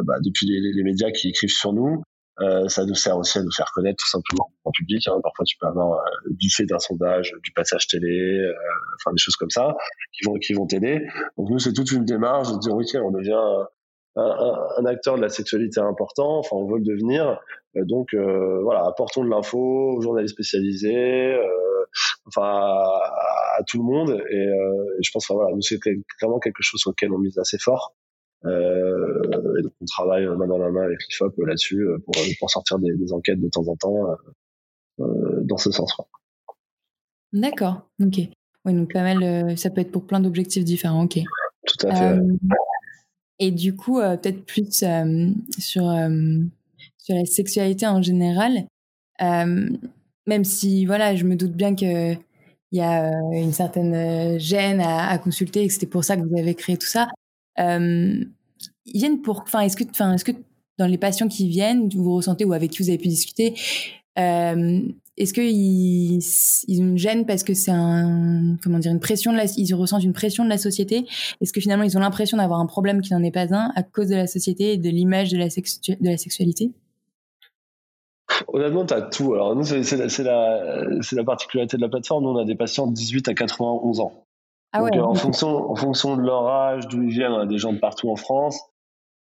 [0.04, 2.02] bah, depuis les, les médias qui écrivent sur nous.
[2.40, 5.06] Euh, ça nous sert aussi à nous faire connaître tout simplement en public.
[5.08, 5.18] Hein.
[5.22, 8.52] Parfois, tu peux avoir euh, du fait d'un sondage, du passage télé, euh,
[9.00, 9.74] enfin des choses comme ça
[10.12, 11.06] qui vont qui vont t'aider.
[11.38, 13.66] Donc nous, c'est toute une démarche de dire ok, on devient
[14.16, 16.38] un, un, acteur de la sexualité important.
[16.38, 17.40] Enfin, on veut le devenir.
[17.74, 19.58] donc voilà, apportons de l'info
[19.96, 21.38] aux journalistes spécialisés.
[22.26, 22.42] enfin
[23.58, 25.78] à, tout le monde et, et je pense enfin, voilà nous c'est
[26.18, 28.05] clairement quelque chose sur lequel on mise assez fort euh,
[28.48, 32.78] et donc on travaille main dans la main avec l'IFOP là-dessus euh, pour, pour sortir
[32.78, 34.10] des, des, enquêtes de temps en temps
[35.00, 36.04] euh, dans ce sens-là.
[37.32, 38.20] D'accord, ok.
[38.64, 41.20] Oui, donc pas mal, ça peut être pour plein d'objectifs différents, ok.
[41.66, 42.20] Tout à fait.
[43.38, 44.94] Et du coup, peut-être plus sur,
[45.58, 45.84] sur
[47.14, 48.66] la sexualité en général,
[49.20, 52.14] même si, voilà, je me doute bien que
[52.72, 56.22] il y a une certaine gêne à, à consulter et que c'était pour ça que
[56.22, 57.08] vous avez créé tout ça.
[58.86, 60.32] Ils viennent pour, enfin, est-ce que, enfin, est-ce que
[60.78, 63.54] dans les patients qui viennent, vous ressentez ou avec qui vous avez pu discuter,
[64.18, 64.80] euh,
[65.16, 66.18] est-ce qu'ils
[66.68, 69.74] ils ont une gêne parce que c'est un comment dire une pression de la, ils
[69.74, 71.06] ressentent une pression de la société?
[71.40, 73.82] Est-ce que finalement ils ont l'impression d'avoir un problème qui n'en est pas un à
[73.82, 76.72] cause de la société et de l'image de la de la sexualité?
[78.48, 79.34] Honnêtement, tu as tout.
[79.34, 82.24] Alors nous, c'est la, la particularité de la plateforme.
[82.24, 84.12] Nous, on a des patients de 18 à 91 ans.
[84.72, 87.46] Ah Donc, euh, en, fonction, en fonction de leur âge, d'où ils viennent, on a
[87.46, 88.60] des gens de partout en France,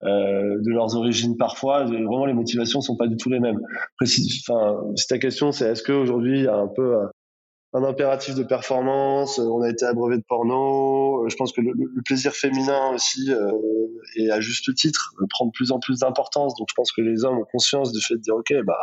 [0.04, 1.84] euh, de leurs origines parfois.
[1.84, 3.60] Vraiment, les motivations sont pas du tout les mêmes.
[3.94, 7.06] Après, si, enfin, si ta question, c'est est-ce qu'aujourd'hui, il y a un peu euh,
[7.74, 11.72] un impératif de performance, on a été abreuvé de porno, je pense que le,
[12.04, 13.50] plaisir féminin aussi, euh,
[14.16, 16.54] et à juste titre, prend de plus en plus d'importance.
[16.56, 18.78] Donc je pense que les hommes ont conscience du fait de dire, ok, bah,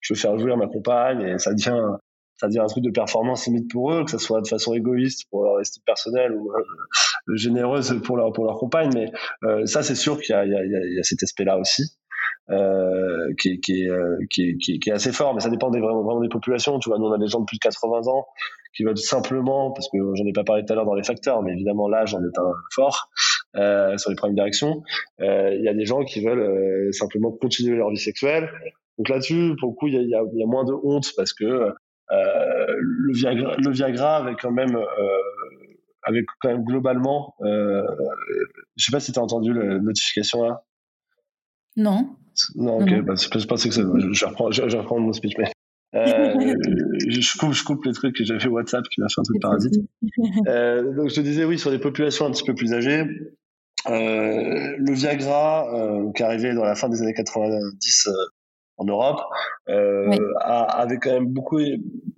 [0.00, 1.80] je veux faire jouir ma compagne, et ça devient
[2.42, 5.44] devient un truc de performance limite pour eux, que ce soit de façon égoïste pour
[5.44, 8.90] leur estime personnelle ou euh, généreuse pour leur pour leur compagne.
[8.94, 9.10] Mais
[9.44, 11.96] euh, ça, c'est sûr qu'il y a, y, y a cet aspect-là aussi.
[12.48, 16.20] Euh, qui, qui, euh, qui, qui, qui, est assez fort, mais ça dépend vraiment, vraiment
[16.20, 16.78] des populations.
[16.78, 18.24] Tu vois, nous on a des gens de plus de 80 ans
[18.72, 21.42] qui veulent simplement, parce que j'en ai pas parlé tout à l'heure dans les facteurs,
[21.42, 23.10] mais évidemment l'âge en est un fort
[23.56, 24.84] euh, sur les problèmes d'érection.
[25.20, 28.48] Euh, il y a des gens qui veulent simplement continuer leur vie sexuelle.
[28.98, 31.32] Donc là-dessus, pour le coup, il y a, y, y a, moins de honte parce
[31.32, 31.72] que euh,
[32.08, 34.82] le Viagra, le Viagra avait quand même euh,
[36.02, 37.82] avec quand même globalement, euh,
[38.76, 40.62] je sais pas si tu as entendu la notification là.
[41.76, 42.16] Non.
[42.54, 45.50] Non, ok, bah, je pensais que ça, je, reprends, je, je reprends mon speech, mais
[45.94, 46.34] euh,
[47.08, 49.40] je, coupe, je coupe les trucs que j'avais fait WhatsApp qui m'a fait un truc
[49.40, 49.74] parasite.
[50.46, 53.04] Euh, donc je te disais oui sur les populations un petit peu plus âgées,
[53.88, 55.66] le Viagra
[56.14, 58.08] qui est arrivé dans la fin des années 90
[58.78, 59.20] en Europe,
[59.68, 60.10] euh,
[60.44, 61.60] avait quand même beaucoup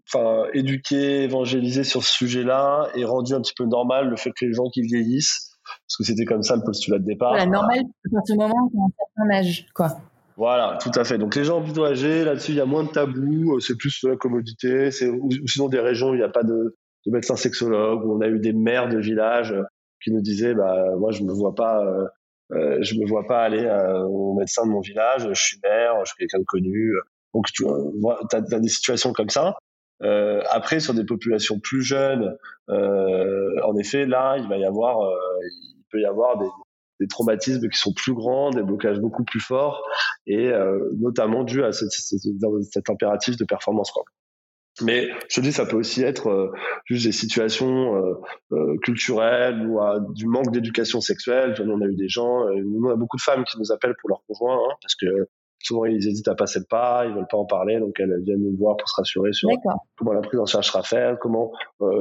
[0.09, 4.45] enfin, éduqué, évangélisé sur ce sujet-là et rendu un petit peu normal le fait que
[4.45, 7.31] les gens qui vieillissent, parce que c'était comme ça le postulat de départ.
[7.31, 9.89] Voilà, normal à partir du moment où un certain âge, quoi.
[10.37, 11.19] Voilà, tout à fait.
[11.19, 14.01] Donc les gens plutôt âgés, là-dessus, il y a moins de tabous, euh, c'est plus
[14.05, 17.13] de la commodité, c'est ou, sinon des régions où il n'y a pas de, de
[17.13, 19.55] médecins sexologues, où on a eu des maires de villages
[20.03, 22.07] qui nous disaient, bah moi je me vois pas euh,
[22.53, 25.95] euh, je me vois pas aller euh, au médecin de mon village, je suis maire,
[26.05, 26.93] je suis quelqu'un de connu.
[27.35, 27.65] Donc tu
[28.01, 29.55] vois, as, as des situations comme ça.
[30.03, 32.37] Euh, après, sur des populations plus jeunes,
[32.69, 36.47] euh, en effet, là, il va y avoir, euh, il peut y avoir des,
[37.01, 39.83] des, traumatismes qui sont plus grands, des blocages beaucoup plus forts,
[40.27, 40.51] et
[40.99, 42.21] notamment dû à cet, cet,
[42.71, 43.91] cet impératif de performance.
[43.91, 44.05] Quoi.
[44.83, 46.53] Mais je te dis, ça peut aussi être euh,
[46.85, 48.15] juste des situations euh,
[48.53, 49.79] euh, culturelles ou
[50.15, 51.55] du manque d'éducation sexuelle.
[51.61, 54.23] On a eu des gens, on a beaucoup de femmes qui nous appellent pour leur
[54.27, 55.29] conjoint, hein, parce que
[55.61, 58.43] souvent ils hésitent à passer le pas, ils veulent pas en parler, donc elles viennent
[58.43, 59.51] nous voir pour se rassurer sur
[59.97, 61.53] comment la prise en charge sera faite, comment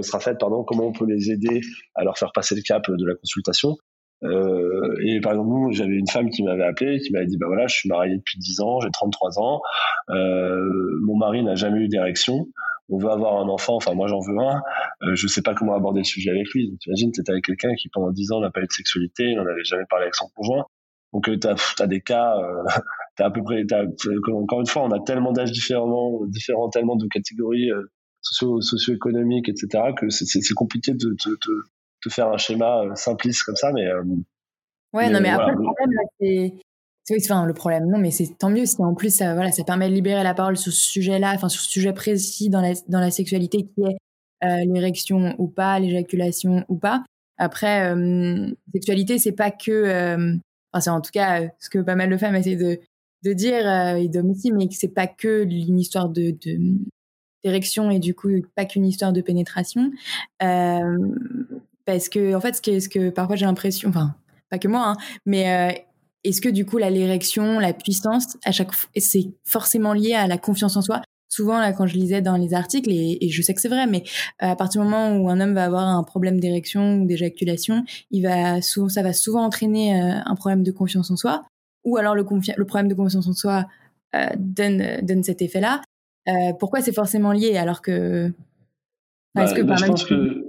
[0.01, 1.61] sera faite, pardon, comment on peut les aider
[1.95, 3.75] à leur faire passer le cap de la consultation.
[4.23, 7.47] Euh, et par exemple, nous, j'avais une femme qui m'avait appelé, qui m'avait dit, bah
[7.47, 9.61] voilà, je suis marié depuis 10 ans, j'ai 33 ans,
[10.09, 12.47] euh, mon mari n'a jamais eu d'érection,
[12.89, 14.61] on veut avoir un enfant, enfin moi j'en veux un,
[15.03, 16.69] euh, je sais pas comment aborder le sujet avec lui.
[16.69, 19.37] Donc imagines, tu avec quelqu'un qui pendant 10 ans n'a pas eu de sexualité, il
[19.37, 20.65] n'en avait jamais parlé avec son conjoint.
[21.13, 22.63] Donc euh, tu as, des cas, euh,
[23.19, 23.63] as à peu près,
[24.33, 29.49] encore une fois, on a tellement d'âges différents, différents, tellement de catégories euh, socio, socio-économiques,
[29.49, 31.63] etc., que c'est compliqué de, de, de,
[32.05, 33.85] de, faire un schéma euh, simpliste comme ça, mais...
[34.93, 38.65] ouais, non, mais après, le problème, c'est enfin, le problème, non, mais c'est tant mieux
[38.65, 41.47] si en plus ça, voilà, ça permet de libérer la parole sur ce sujet-là, enfin
[41.47, 43.97] sur ce sujet précis dans la, dans la sexualité qui est
[44.43, 47.03] euh, l'érection ou pas, l'éjaculation ou pas.
[47.37, 50.35] Après, euh, sexualité, c'est pas que, euh,
[50.73, 52.79] enfin c'est en tout cas euh, ce que pas mal de femmes essaient de,
[53.23, 56.35] de dire euh, et d'hommes aussi, mais c'est pas que une histoire de
[57.43, 59.91] d'érection et du coup pas qu'une histoire de pénétration,
[61.87, 64.15] parce que en fait ce que, ce que parfois j'ai l'impression, enfin
[64.51, 65.87] pas que moi, hein, mais
[66.27, 70.75] est-ce que du coup, l'érection, la puissance, à chaque c'est forcément lié à la confiance
[70.75, 71.01] en soi?
[71.29, 74.03] Souvent, là, quand je lisais dans les articles, et, je sais que c'est vrai, mais
[74.43, 77.85] euh, à partir du moment où un homme va avoir un problème d'érection ou d'éjaculation,
[78.11, 81.43] il va souvent, ça va souvent entraîner euh, un problème de confiance en soi,
[81.85, 82.25] ou alors le,
[82.57, 83.65] le problème de confiance en soi
[84.15, 85.81] euh, donne, donne cet effet-là.
[86.59, 88.33] pourquoi c'est forcément lié alors que
[89.35, 90.46] bah, que, bah, je pense que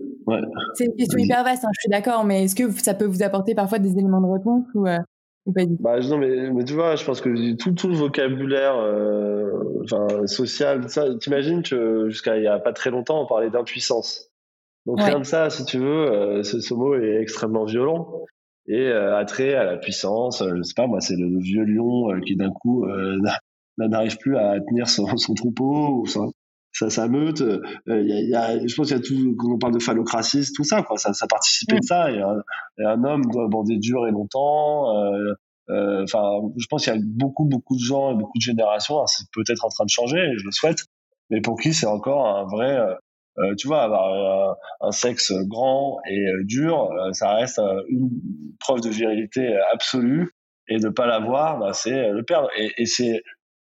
[0.75, 3.23] c'est une question hyper vaste, hein, je suis d'accord, mais est-ce que ça peut vous
[3.23, 4.87] apporter parfois des éléments de réponse ou
[5.81, 9.51] bah, non, mais, mais tu vois, je pense que tout, tout le vocabulaire euh,
[9.85, 14.31] enfin, social, ça, t'imagines que jusqu'à il y a pas très longtemps, on parlait d'impuissance.
[14.85, 18.25] Donc rien de ça, si tu veux, euh, ce, ce, mot est extrêmement violent
[18.69, 20.43] et euh, attrait à la puissance.
[20.43, 22.87] Euh, je sais pas, moi, c'est le vieux lion euh, qui d'un coup
[23.79, 26.21] n'arrive plus à tenir son, son troupeau ou ça
[26.79, 27.43] ça, ça meute.
[27.87, 30.47] Il y, y, a, je pense qu'il y a tout, quand on parle de phallocratie,
[30.55, 30.97] tout ça, quoi.
[30.97, 32.11] Ça, ça participait de ça.
[32.11, 32.43] Et un,
[32.79, 34.93] et un, homme doit bander dur et longtemps.
[35.69, 39.07] Enfin, euh, je pense qu'il y a beaucoup, beaucoup de gens et beaucoup de générations.
[39.07, 40.85] C'est peut-être en train de changer, et je le souhaite.
[41.31, 42.79] Mais pour qui c'est encore un vrai,
[43.39, 48.11] euh, tu vois, avoir un, sexe grand et dur, ça reste une
[48.61, 50.31] preuve de virilité absolue.
[50.71, 52.51] Et de pas l'avoir, bah, c'est le perdre.
[52.59, 53.23] Et, et c'est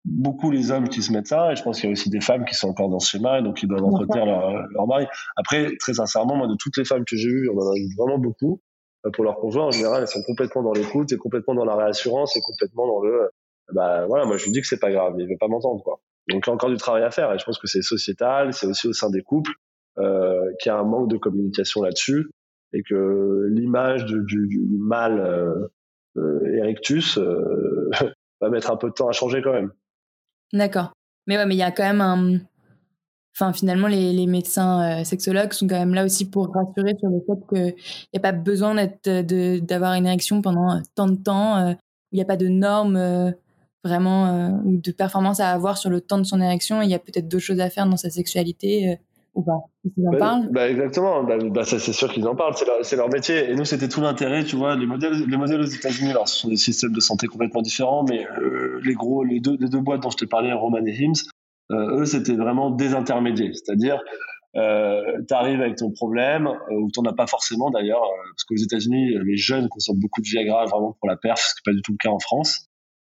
[0.05, 2.21] beaucoup les hommes qui se mettent ça, et je pense qu'il y a aussi des
[2.21, 5.05] femmes qui sont encore dans ce schéma, et donc ils doivent entretenir leur, leur mari.
[5.35, 7.87] Après, très sincèrement, moi, de toutes les femmes que j'ai vues, on en a eu
[7.97, 8.61] vraiment beaucoup,
[9.05, 11.75] euh, pour leur conjoint, en général, elles sont complètement dans l'écoute, et complètement dans la
[11.75, 13.29] réassurance, et complètement dans le,
[13.73, 15.99] bah voilà, moi je lui dis que c'est pas grave, il veut pas m'entendre, quoi.
[16.29, 18.53] Donc il y a encore du travail à faire, et je pense que c'est sociétal,
[18.53, 19.51] c'est aussi au sein des couples,
[19.97, 22.29] euh, qu'il y a un manque de communication là-dessus,
[22.73, 25.67] et que l'image du, du, du, mal euh,
[26.17, 27.89] euh, erectus euh,
[28.41, 29.71] va mettre un peu de temps à changer quand même.
[30.53, 30.91] D'accord.
[31.27, 32.39] Mais ouais, mais il y a quand même un.
[33.35, 37.09] Enfin, finalement, les, les médecins euh, sexologues sont quand même là aussi pour rassurer sur
[37.09, 37.75] le fait qu'il
[38.13, 41.73] n'y a pas besoin d'avoir une érection pendant tant de temps, euh,
[42.11, 43.31] il n'y a pas de normes euh,
[43.83, 46.81] vraiment ou de performance à avoir sur le temps de son érection.
[46.81, 48.99] Il y a peut-être d'autres choses à faire dans sa sexualité
[49.35, 49.59] ou pas
[49.97, 53.09] Ils en bah, parlent bah Exactement, bah, c'est sûr qu'ils en parlent, c'est leur, leur,
[53.09, 53.49] métier.
[53.49, 56.39] Et nous, c'était tout l'intérêt, tu vois, les modèles, les modèles aux États-Unis, alors ce
[56.39, 59.81] sont des systèmes de santé complètement différents, mais euh, les gros, les deux, les deux
[59.81, 61.29] boîtes dont je te parlais, Roman et Hims,
[61.71, 63.53] euh, eux, c'était vraiment désintermédiés.
[63.53, 63.99] C'est-à-dire,
[64.55, 68.31] euh, tu arrives avec ton problème, euh, ou tu n'en as pas forcément d'ailleurs, euh,
[68.35, 71.61] parce qu'aux États-Unis, les jeunes consomment beaucoup de Viagra vraiment pour la perf, ce qui
[71.65, 72.65] n'est pas du tout le cas en France.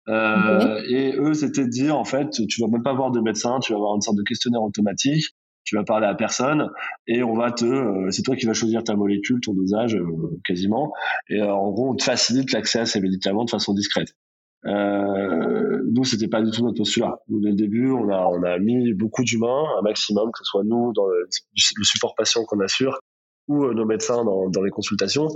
[0.08, 3.58] Euh, Et eux, c'était de dire, en fait, tu vas même pas voir de médecin,
[3.60, 5.26] tu vas avoir une sorte de questionnaire automatique
[5.64, 6.70] tu vas parler à personne
[7.06, 10.40] et on va te, euh, c'est toi qui vas choisir ta molécule, ton dosage euh,
[10.44, 10.92] quasiment,
[11.28, 14.14] et euh, en gros on te facilite l'accès à ces médicaments de façon discrète.
[14.64, 17.18] Euh, nous, c'était pas du tout notre postulat.
[17.28, 20.44] Nous, dès le début, on a, on a mis beaucoup d'humains, un maximum, que ce
[20.44, 21.28] soit nous dans le,
[21.82, 23.00] support patient qu'on assure
[23.48, 25.26] ou nos médecins dans, dans les consultations.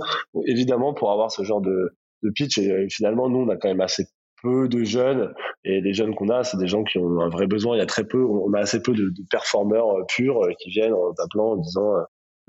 [0.45, 1.89] évidemment, pour avoir ce genre de,
[2.23, 4.05] de pitch, et finalement, nous, on a quand même assez
[4.41, 7.47] peu de jeunes et les jeunes qu'on a, c'est des gens qui ont un vrai
[7.47, 7.75] besoin.
[7.75, 10.69] Il y a très peu, on a assez peu de, performeurs euh, purs euh, qui
[10.69, 12.03] viennent en t'appelant en disant euh,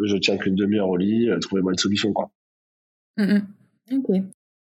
[0.05, 2.31] je tiens qu'une demi-heure au lit, trouvez-moi une solution quoi.
[3.17, 3.39] Mmh
[3.93, 4.23] ok.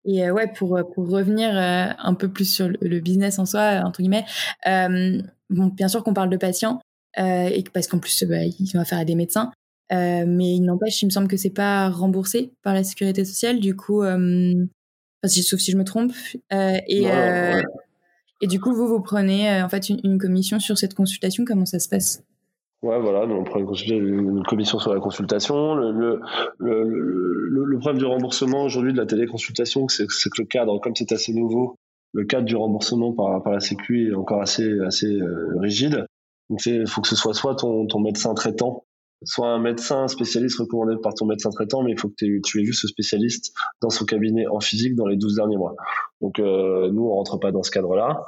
[0.08, 4.25] Et ouais, pour pour revenir un peu plus sur le, business en soi entre guillemets,
[4.63, 6.80] bien sûr qu'on parle de patients
[7.17, 9.51] et parce qu'en plus bah, ils vont faire à des médecins.
[9.89, 13.60] mais il n'empêche, il me semble que c'est pas remboursé par la sécurité sociale.
[13.60, 14.04] Du coup,
[15.23, 16.13] sauf si je me trompe.
[16.54, 17.62] Euh, et, euh,
[18.41, 21.45] et du coup, vous, vous prenez euh, en fait une, commission sur cette consultation.
[21.45, 22.23] Comment ça se passe?
[22.82, 25.73] Ouais, voilà, on prend une, commission sur la consultation.
[25.73, 26.21] Le, le,
[26.60, 31.12] le, le, problème du remboursement aujourd'hui de la téléconsultation, c'est que le cadre, comme c'est
[31.12, 31.78] assez nouveau,
[32.13, 35.17] le cadre du remboursement par, par la Sécu est encore assez, assez
[35.58, 36.06] rigide.
[36.51, 38.84] Donc il faut que ce soit soit ton, ton médecin traitant,
[39.23, 42.63] soit un médecin spécialiste recommandé par ton médecin traitant, mais il faut que tu aies
[42.63, 45.75] vu ce spécialiste dans son cabinet en physique dans les 12 derniers mois.
[46.21, 48.25] Donc euh, nous, on rentre pas dans ce cadre-là.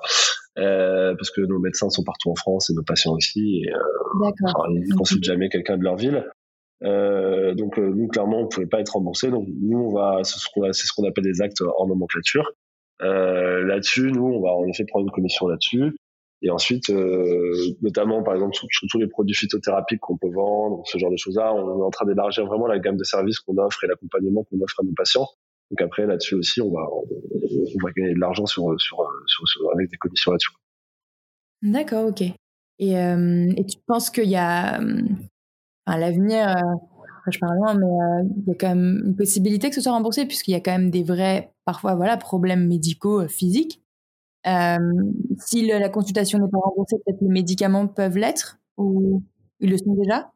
[0.57, 3.61] Euh, parce que nos médecins sont partout en France et nos patients aussi.
[3.63, 4.31] Et, euh,
[4.71, 6.25] ils ne consultent jamais quelqu'un de leur ville.
[6.83, 10.37] Euh, donc euh, nous clairement on pouvait pas être remboursé donc nous on va c'est
[10.37, 12.51] ce qu'on ce appelle des actes hors nomenclature
[13.01, 15.97] euh, là-dessus nous on va en effet prendre une commission là-dessus
[16.41, 20.97] et ensuite euh, notamment par exemple sur, tous les produits phytothérapiques qu'on peut vendre ce
[20.97, 23.57] genre de choses là on est en train d'élargir vraiment la gamme de services qu'on
[23.57, 25.27] offre et l'accompagnement qu'on offre à nos patients
[25.71, 28.99] donc après là-dessus aussi on va on, va gagner de l'argent sur, sur,
[29.73, 30.51] avec des commissions là-dessus
[31.61, 32.21] D'accord, ok.
[32.79, 35.01] Et, euh, tu penses qu'il y a, euh,
[35.85, 39.75] à l'avenir, euh, je parle loin, mais il y a quand même une possibilité que
[39.75, 43.81] ce soit remboursé, puisqu'il y a quand même des vrais, parfois, voilà, problèmes médicaux physiques.
[45.39, 49.23] Si la consultation n'est pas remboursée, peut-être les médicaments peuvent l'être, ou
[49.59, 50.31] ils le sont déjà?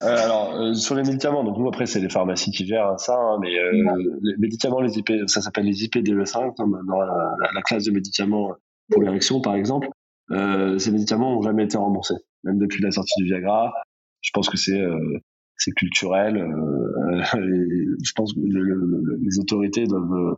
[0.00, 3.50] Alors sur les médicaments, donc nous après c'est les pharmacies qui gèrent ça, hein, mais
[3.50, 8.52] les médicaments, les IP, ça s'appelle les IPDE5 dans la, la, classe de médicaments
[8.90, 9.88] pour l'érection par exemple.
[10.30, 13.72] Euh, ces médicaments n'ont jamais été remboursés, même depuis la sortie du Viagra.
[14.20, 15.18] Je pense que c'est euh,
[15.56, 16.38] c'est culturel.
[16.38, 17.22] Euh,
[18.02, 20.36] je pense que les autorités doivent,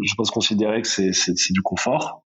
[0.00, 2.24] je pense considérer que c'est du confort.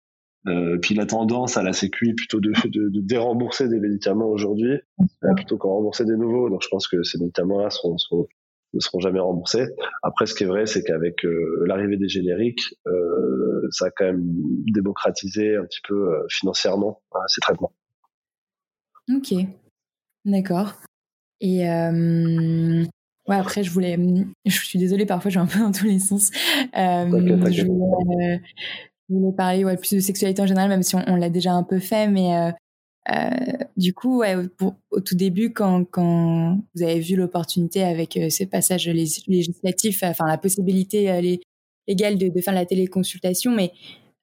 [0.49, 4.81] Euh, puis la tendance à la Sécu plutôt de, de, de dérembourser des médicaments aujourd'hui
[5.37, 6.51] plutôt qu'en rembourser des nouveaux.
[6.51, 7.69] Donc je pense que ces médicaments-là
[8.75, 9.67] ne seront jamais remboursés.
[10.03, 14.05] Après, ce qui est vrai, c'est qu'avec euh, l'arrivée des génériques, euh, ça a quand
[14.05, 14.23] même
[14.73, 17.73] démocratisé un petit peu euh, financièrement ces traitements.
[19.11, 19.35] Ok,
[20.25, 20.75] d'accord.
[21.41, 23.99] Et ouais, après, je voulais,
[24.47, 26.31] je suis désolée, parfois, j'ai un peu dans tous les sens.
[26.73, 28.41] Je, voulais,
[29.37, 32.09] parler ouais, plus de sexualité en général, même si on, l'a déjà un peu fait,
[32.09, 32.53] mais
[33.11, 33.37] euh,
[33.77, 34.23] du coup,
[34.91, 40.27] au tout début, quand, quand vous avez vu l'opportunité avec euh, ces passages législatifs, enfin
[40.27, 41.37] la possibilité euh,
[41.89, 43.73] légale de, de, faire la téléconsultation, mais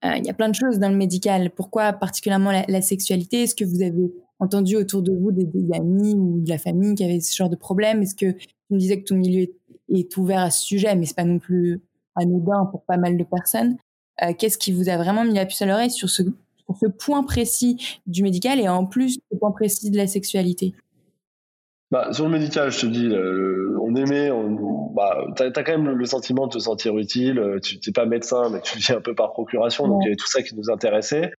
[0.02, 1.52] il y a plein de choses dans le médical.
[1.52, 3.44] Pourquoi particulièrement la, sexualité?
[3.44, 7.04] Est-ce que vous avez entendu autour de vous des, amis ou de la famille qui
[7.04, 8.02] avaient ce genre de problème?
[8.02, 9.54] Est-ce que tu me disais que ton milieu est,
[9.90, 11.82] est ouvert à ce sujet, mais c'est pas non plus
[12.16, 13.76] anodin pour pas mal de personnes?
[14.38, 16.24] Qu'est-ce qui vous a vraiment mis la puce à l'oreille sur ce
[16.80, 20.74] ce point précis du médical et en plus ce point précis de la sexualité?
[21.92, 25.72] Bah, sur le médical, je te dis, euh, on aimait, on, bah, t'as as quand
[25.72, 27.40] même le, sentiment de te sentir utile.
[27.40, 30.08] Euh, tu n'es pas médecin, mais tu le un peu par procuration, donc il y
[30.10, 31.32] avait tout ça qui nous intéressait.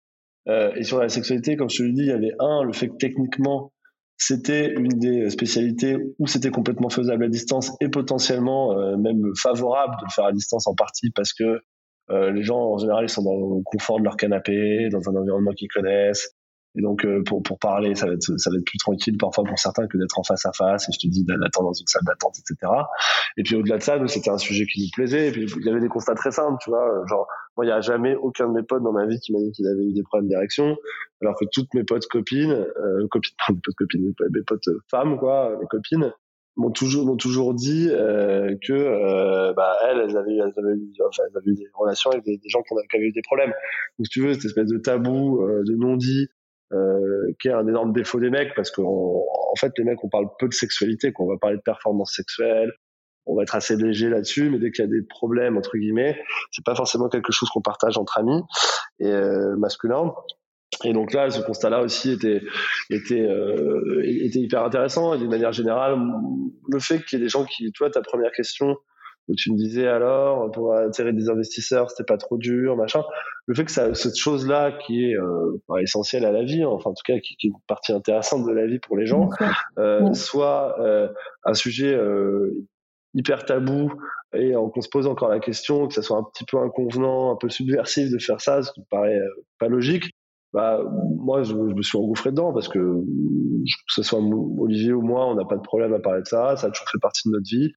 [0.48, 2.72] Euh, et sur la sexualité, comme je te le dis, il y avait un, le
[2.72, 3.72] fait que techniquement,
[4.16, 10.04] c'était une des spécialités où c'était complètement faisable à distance et potentiellement même favorable de
[10.04, 11.62] le faire à distance en partie parce que
[12.10, 15.16] euh, les gens, en général, ils sont dans le confort de leur canapé, dans un
[15.16, 16.34] environnement qu'ils connaissent.
[16.78, 19.42] Et donc, euh, pour, pour parler, ça va, être, ça va être plus tranquille parfois
[19.42, 20.88] pour certains que d'être en face à face.
[20.88, 22.72] Et je te dis d'attendre dans une salle d'attente, etc.
[23.36, 25.28] Et puis, au-delà de ça, nous, c'était un sujet qui nous plaisait.
[25.28, 27.04] Et puis, il y avait des constats très simples, tu vois.
[27.08, 29.40] Genre, moi, il n'y a jamais aucun de mes potes dans ma vie qui m'a
[29.40, 30.76] dit qu'il avait eu des problèmes d'érection.
[31.22, 35.56] Alors que toutes mes potes copines, euh, copines, mes potes copines, mes potes femmes, quoi,
[35.60, 36.12] mes copines,
[36.56, 40.92] m'ont toujours m'ont toujours dit euh, que euh, bah, elles, elles avaient, elles avaient, eu,
[41.08, 43.52] enfin, elles avaient eu des relations avec des, gens qui, avaient eu des problèmes.
[43.98, 46.28] Donc si tu veux cette espèce de tabou, euh, de non dit,
[46.72, 50.08] euh, qui est un énorme défaut des mecs parce qu'en en fait les mecs on
[50.08, 52.72] parle peu de sexualité, qu'on va parler de performance sexuelle,
[53.26, 56.20] on va être assez léger là-dessus, mais dès qu'il y a des problèmes entre guillemets,
[56.50, 58.40] c'est pas forcément quelque chose qu'on partage entre amis
[58.98, 60.12] et euh, masculins.
[60.84, 62.42] Et donc là, ce constat-là aussi était
[62.90, 65.14] était euh, était hyper intéressant.
[65.14, 65.98] Et d'une manière générale,
[66.68, 68.76] le fait qu'il y ait des gens qui, toi, ta première question
[69.28, 73.02] où tu me disais alors pour attirer des investisseurs, c'était pas trop dur, machin.
[73.46, 76.94] Le fait que ça, cette chose-là qui est euh, essentielle à la vie, enfin en
[76.94, 79.28] tout cas qui, qui, est une partie intéressante de la vie pour les gens,
[79.78, 80.76] euh, soit
[81.44, 81.96] un sujet
[83.14, 83.92] hyper tabou
[84.32, 87.36] et qu'on se pose encore la question, que ça soit un petit peu inconvenant, un
[87.36, 89.20] peu subversif de faire ça, ce qui me paraît
[89.58, 90.10] pas logique
[90.52, 90.80] bah,
[91.16, 95.34] moi, je, me suis engouffré dedans parce que, que ce soit Olivier ou moi, on
[95.34, 96.56] n'a pas de problème à parler de ça.
[96.56, 97.72] Ça a toujours fait partie de notre vie.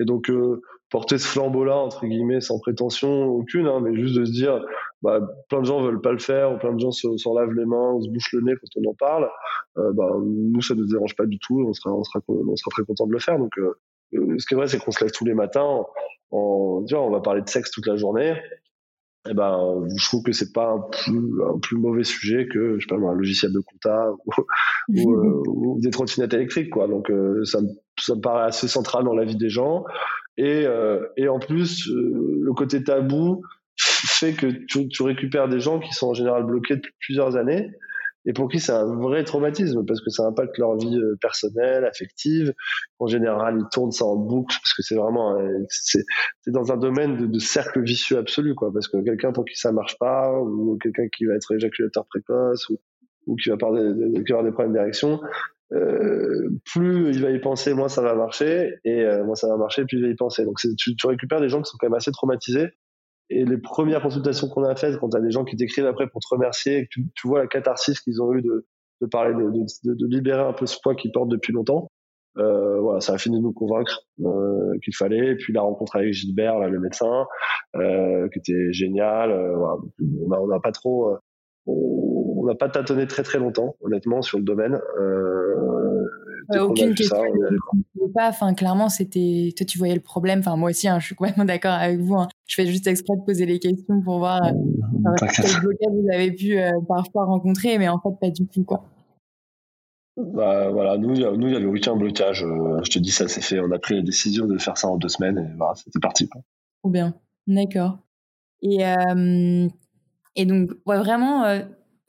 [0.00, 0.60] Et donc, euh,
[0.90, 4.64] porter ce flambeau-là, entre guillemets, sans prétention aucune, hein, mais juste de se dire,
[5.02, 7.66] bah, plein de gens veulent pas le faire, ou plein de gens s'en lavent les
[7.66, 9.28] mains, ou se bouchent le nez quand on en parle.
[9.78, 11.64] Euh, bah, nous, ça ne nous dérange pas du tout.
[11.66, 13.38] On sera, on sera, on sera très content de le faire.
[13.38, 13.78] Donc, euh,
[14.14, 15.84] euh, ce qui est vrai, c'est qu'on se lève tous les matins
[16.30, 18.34] en, on va parler de sexe toute la journée.
[19.30, 22.86] Eh ben, je trouve que c'est pas un plus, un plus, mauvais sujet que je
[22.86, 24.10] sais pas un logiciel de compta
[24.88, 25.12] ou,
[25.46, 26.88] ou, des trottinettes électriques quoi.
[26.88, 27.12] Donc
[27.44, 27.58] ça,
[27.98, 29.84] ça, me paraît assez central dans la vie des gens.
[30.36, 30.66] Et,
[31.16, 33.42] et en plus le côté tabou
[33.76, 37.70] fait que tu, tu, récupères des gens qui sont en général bloqués depuis plusieurs années
[38.28, 41.84] et pour qui c'est un vrai traumatisme parce que ça impacte leur vie euh, personnelle,
[41.84, 42.54] affective.
[43.00, 45.36] En général, ils tournent ça en boucle parce que c'est vraiment
[45.68, 46.04] c'est
[46.46, 49.72] dans un domaine de, de, cercle vicieux absolu quoi parce que quelqu'un pour qui ça
[49.72, 52.78] marche pas ou quelqu'un qui va être éjaculateur précoce ou,
[53.26, 55.20] ou qui va avoir des, va avoir des problèmes d'érection
[55.72, 59.56] euh, plus il va y penser, moins ça va marcher, et euh, moins ça va
[59.56, 60.44] marcher, plus il va y penser.
[60.44, 62.70] Donc tu, tu récupères des gens qui sont quand même assez traumatisés,
[63.30, 66.08] et les premières consultations qu'on a faites, quand tu as des gens qui t'écrivent après
[66.08, 68.66] pour te remercier, et que tu, vois la catharsis qu'ils ont eu de,
[69.00, 71.88] de parler, de, de, de, libérer un peu ce poids qu'ils portent depuis longtemps,
[72.38, 75.32] euh, voilà, ça a fini de nous convaincre euh, qu'il fallait.
[75.32, 77.26] Et puis la rencontre avec Gilbert, là, le médecin,
[77.76, 79.30] euh, qui était génial.
[79.30, 79.76] Euh, voilà.
[80.24, 81.18] On n'a on a pas trop, euh,
[81.66, 84.80] on n'a pas tâtonné très très longtemps, honnêtement, sur le domaine.
[85.00, 85.77] Euh,
[86.56, 87.18] aucune question.
[88.14, 88.28] pas.
[88.28, 89.52] Enfin, clairement, c'était.
[89.56, 90.40] Toi, tu voyais le problème.
[90.40, 92.16] Enfin, moi aussi, hein, je suis complètement d'accord avec vous.
[92.16, 92.28] Hein.
[92.46, 94.52] Je fais juste exprès de poser les questions pour voir euh,
[95.20, 98.84] quel blocage vous avez pu euh, parfois rencontrer, mais en fait, pas du tout, quoi.
[100.16, 102.42] Bah, voilà, nous, il n'y avait aucun blocage.
[102.42, 103.60] Euh, je te dis, ça s'est fait.
[103.60, 106.28] On a pris la décision de faire ça en deux semaines et voilà, c'était parti.
[106.28, 106.42] Quoi.
[106.82, 107.14] Trop bien.
[107.46, 107.98] D'accord.
[108.62, 108.78] Et,
[110.34, 111.44] et donc, ouais, vraiment,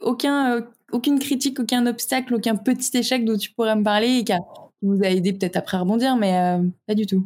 [0.02, 4.34] aucun aucune critique, aucun obstacle, aucun petit échec dont tu pourrais me parler et qui,
[4.82, 7.26] vous a aidé peut-être après à rebondir, mais euh, pas du tout.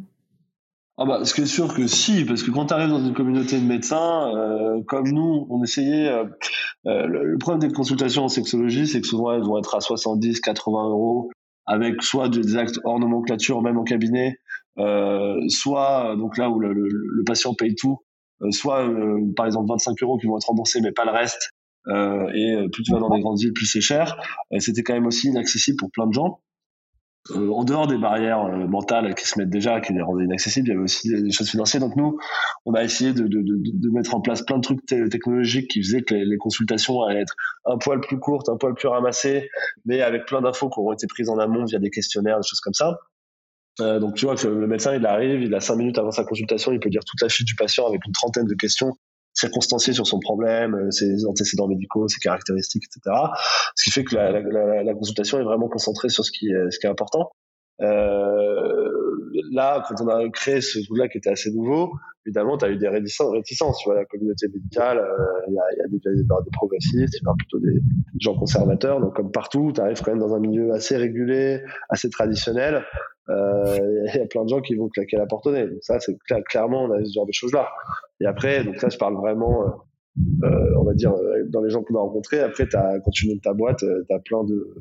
[0.96, 3.14] Ah bah, ce qui est sûr que si, parce que quand tu arrives dans une
[3.14, 6.08] communauté de médecins, euh, comme nous, on essayait.
[6.08, 6.24] Euh,
[6.84, 10.88] le, problème des consultations en sexologie, c'est que souvent elles vont être à 70, 80
[10.88, 11.30] euros,
[11.66, 14.38] avec soit des actes hors nomenclature, même en cabinet,
[15.48, 17.98] soit donc là où le, le patient paye tout,
[18.50, 18.88] soit
[19.36, 21.50] par exemple 25 euros qui vont être remboursés, mais pas le reste.
[21.88, 24.16] Euh, et euh, plus tu vas dans des grandes villes, plus c'est cher.
[24.52, 26.40] Euh, c'était quand même aussi inaccessible pour plein de gens.
[27.34, 30.74] En dehors des barrières mentales qui se mettent déjà, qui les rendaient inaccessibles, il y
[30.74, 31.80] avait aussi des, choses financières.
[31.80, 32.18] Donc nous,
[32.66, 36.36] on a essayé de, mettre en place plein de trucs technologiques qui faisaient que les,
[36.36, 39.48] consultations allaient être un poil plus courtes, un poil plus ramassées,
[39.86, 42.60] mais avec plein d'infos qui auront été prises en amont via des questionnaires, des choses
[42.60, 42.98] comme ça.
[43.78, 46.72] Donc tu vois que le médecin il arrive, il a cinq minutes avant sa consultation,
[46.72, 48.98] il peut dire toute la fiche du patient avec une trentaine de questions
[49.34, 53.16] circonstancié sur son problème, euh, ses antécédents médicaux, ses caractéristiques, etc.
[53.74, 56.86] Ce qui fait que la, consultation est vraiment concentrée sur ce qui est, ce qui
[56.86, 57.30] est important.
[57.80, 58.93] Euh,
[59.52, 61.92] là, quand on a créé ce truc-là qui était assez nouveau,
[62.26, 63.78] évidemment, tu as eu des réticences.
[63.78, 67.20] Tu vois, la communauté médicale, euh, il y, a, y, a, des, des, des progressistes,
[67.20, 67.80] y a plutôt des
[68.20, 69.00] gens conservateurs.
[69.00, 72.84] Donc, comme partout, tu arrives quand même dans un milieu assez régulé, assez traditionnel.
[73.30, 73.78] Euh,
[74.14, 75.66] il y a plein de gens qui vont claquer la porte au nez.
[75.66, 76.16] Donc ça, c'est
[76.48, 77.68] clairement, on a ce genre de choses-là.
[78.20, 79.84] Et après, donc là, je parle vraiment,
[80.44, 82.38] euh, on va dire, euh, dans les gens qu'on a rencontrés.
[82.38, 84.72] Après, as, quand tu montes ta boîte, euh, tu as plein de,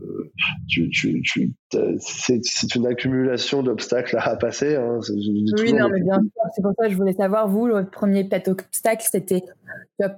[0.68, 1.54] tu, tu, tu
[1.98, 4.76] c'est une accumulation d'obstacles à passer.
[4.76, 5.00] Hein.
[5.10, 6.42] Oui, non, mais bien sûr.
[6.56, 9.44] C'est pour ça que je voulais savoir, vous, le premier peut-être obstacle, c'était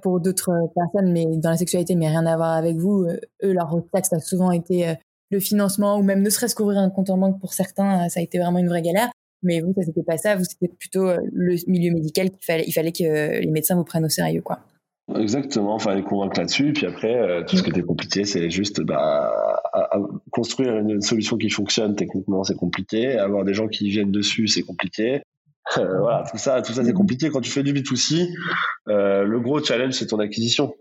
[0.02, 3.06] pour d'autres personnes, mais dans la sexualité, mais rien à voir avec vous.
[3.42, 4.96] Eux, leur obstacle, ça a souvent été
[5.30, 8.22] le financement ou même ne serait-ce qu'ouvrir un compte en banque pour certains, ça a
[8.22, 9.10] été vraiment une vraie galère.
[9.42, 10.36] Mais vous, ça c'était pas ça.
[10.36, 14.04] Vous, c'était plutôt le milieu médical qu'il fallait, il fallait que les médecins vous prennent
[14.04, 14.60] au sérieux, quoi.
[15.14, 16.72] Exactement, il fallait convaincre là-dessus.
[16.72, 19.32] Puis après, euh, tout ce qui était compliqué, c'est juste bah,
[20.32, 23.16] construire une, solution qui fonctionne techniquement, c'est compliqué.
[23.16, 25.22] Avoir des gens qui viennent dessus, c'est compliqué.
[25.78, 27.30] Euh, voilà, tout ça, tout ça, c'est compliqué.
[27.30, 28.28] Quand tu fais du B2C,
[28.86, 30.74] le gros challenge, c'est ton acquisition.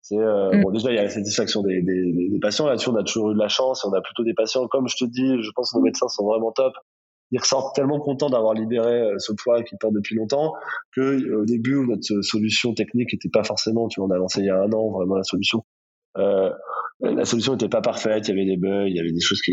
[0.00, 0.62] C'est mm.
[0.62, 3.32] bon déjà il y a la satisfaction des, des, des patients là-dessus on a toujours
[3.32, 5.72] eu de la chance on a plutôt des patients comme je te dis je pense
[5.72, 6.74] que nos médecins sont vraiment top
[7.32, 10.52] ils ressortent tellement contents d'avoir libéré euh, ce poids qu'ils portent depuis longtemps
[10.94, 14.40] que euh, au début notre solution technique n'était pas forcément tu vois on a lancé
[14.40, 15.64] il y a un an vraiment la solution
[16.18, 16.50] euh,
[17.00, 18.28] la solution n'était pas parfaite.
[18.28, 19.52] Il y avait des bugs il y avait des choses qui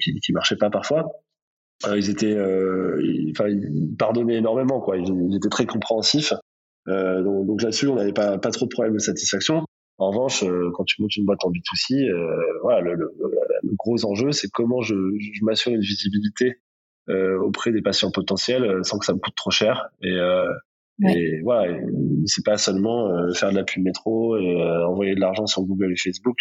[0.00, 1.06] qui, qui marchaient pas parfois.
[1.86, 3.00] Euh, ils étaient euh,
[3.32, 4.96] enfin ils pardonnaient énormément quoi.
[4.96, 6.32] Ils, étaient très compréhensifs.
[6.88, 9.64] Euh, donc, donc là-dessus on n'avait pas pas trop de problèmes de satisfaction.
[9.98, 10.44] En revanche,
[10.74, 12.10] quand tu montes une boîte en B2C,
[12.62, 13.14] voilà, le, le,
[13.62, 16.63] le, gros enjeu, c'est comment je, je m'assure une visibilité euh,
[17.08, 19.88] auprès des patients potentiels euh, sans que ça me coûte trop cher.
[20.02, 20.52] Et, euh,
[21.08, 21.76] et voilà,
[22.24, 25.96] c'est pas seulement faire de la pub métro et envoyer de l'argent sur Google et
[25.96, 26.36] Facebook.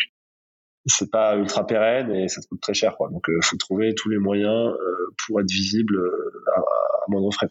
[0.85, 2.95] C'est pas ultra pérenne et ça te coûte très cher.
[2.95, 3.09] Quoi.
[3.09, 4.71] Donc, il faut trouver tous les moyens
[5.25, 5.99] pour être visible
[6.55, 7.49] à, à moindre frais.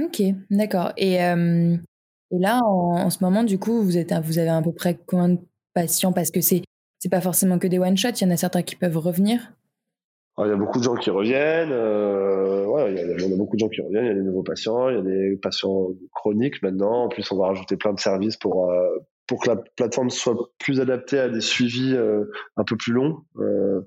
[0.00, 0.92] Ok, d'accord.
[0.96, 4.72] Et, et là, en, en, ce moment, du coup, vous, êtes, vous avez à peu
[4.72, 5.40] près combien de
[5.74, 6.12] patients?
[6.12, 6.62] Parce que c'est
[6.98, 9.52] c'est pas forcément que des one-shots, il y en a certains qui peuvent revenir
[10.44, 11.72] il y a beaucoup de gens qui reviennent.
[11.72, 14.04] Euh, ouais, il y, a, a beaucoup de gens qui reviennent.
[14.04, 17.04] Il y a des nouveaux patients, il y a des patients chroniques maintenant.
[17.04, 20.50] En plus, on va rajouter plein de services pour euh, pour que la plateforme soit
[20.58, 22.24] plus adaptée à des suivis euh,
[22.56, 23.82] un peu plus longs, euh,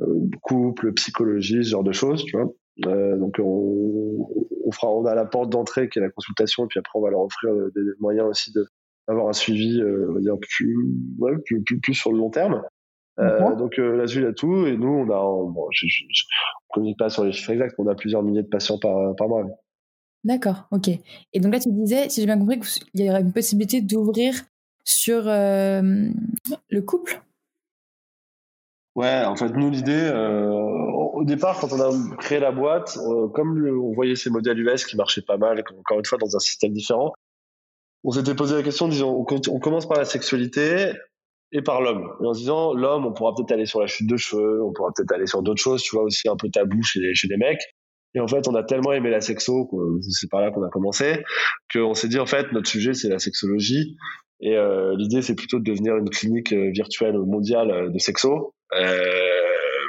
[0.00, 2.50] euh couple, psychologie, ce genre de choses, tu vois.
[2.86, 4.28] Euh, donc on,
[4.64, 7.02] on, fera, on a la porte d'entrée qui est la consultation, et puis après on
[7.02, 8.66] va leur offrir des, moyens aussi de
[9.06, 10.76] d'avoir un suivi, on va dire plus,
[11.18, 12.60] ouais, plus, plus, plus sur le long terme.
[13.18, 14.66] Euh, donc euh, il a tout.
[14.66, 16.24] Et nous, on a, bon, je, je, je,
[16.70, 19.44] communique pas sur les chiffres exacts, on a plusieurs milliers de patients par, par mois.
[20.24, 20.88] D'accord, ok.
[21.32, 24.34] Et donc là, tu disais, si j'ai bien compris, qu'il y aurait une possibilité d'ouvrir
[24.84, 26.10] sur euh,
[26.68, 27.22] le couple?
[28.96, 32.98] Ouais, en fait, nous, l'idée, euh, au départ, quand on a créé la boîte,
[33.34, 36.34] comme le, on voyait ces modèles US qui marchaient pas mal, encore une fois, dans
[36.34, 37.12] un système différent,
[38.04, 40.92] on s'était posé la question, disons, on, on commence par la sexualité,
[41.52, 42.08] et par l'homme.
[42.22, 44.72] Et en se disant, l'homme, on pourra peut-être aller sur la chute de cheveux, on
[44.72, 47.28] pourra peut-être aller sur d'autres choses, tu vois, aussi un peu tabou chez les, chez
[47.28, 47.62] les mecs.
[48.14, 49.68] Et en fait, on a tellement aimé la sexo,
[50.00, 51.22] c'est par là qu'on a commencé,
[51.72, 53.96] qu'on s'est dit, en fait, notre sujet, c'est la sexologie.
[54.40, 58.54] Et euh, l'idée, c'est plutôt de devenir une clinique euh, virtuelle mondiale euh, de sexo,
[58.74, 59.40] euh,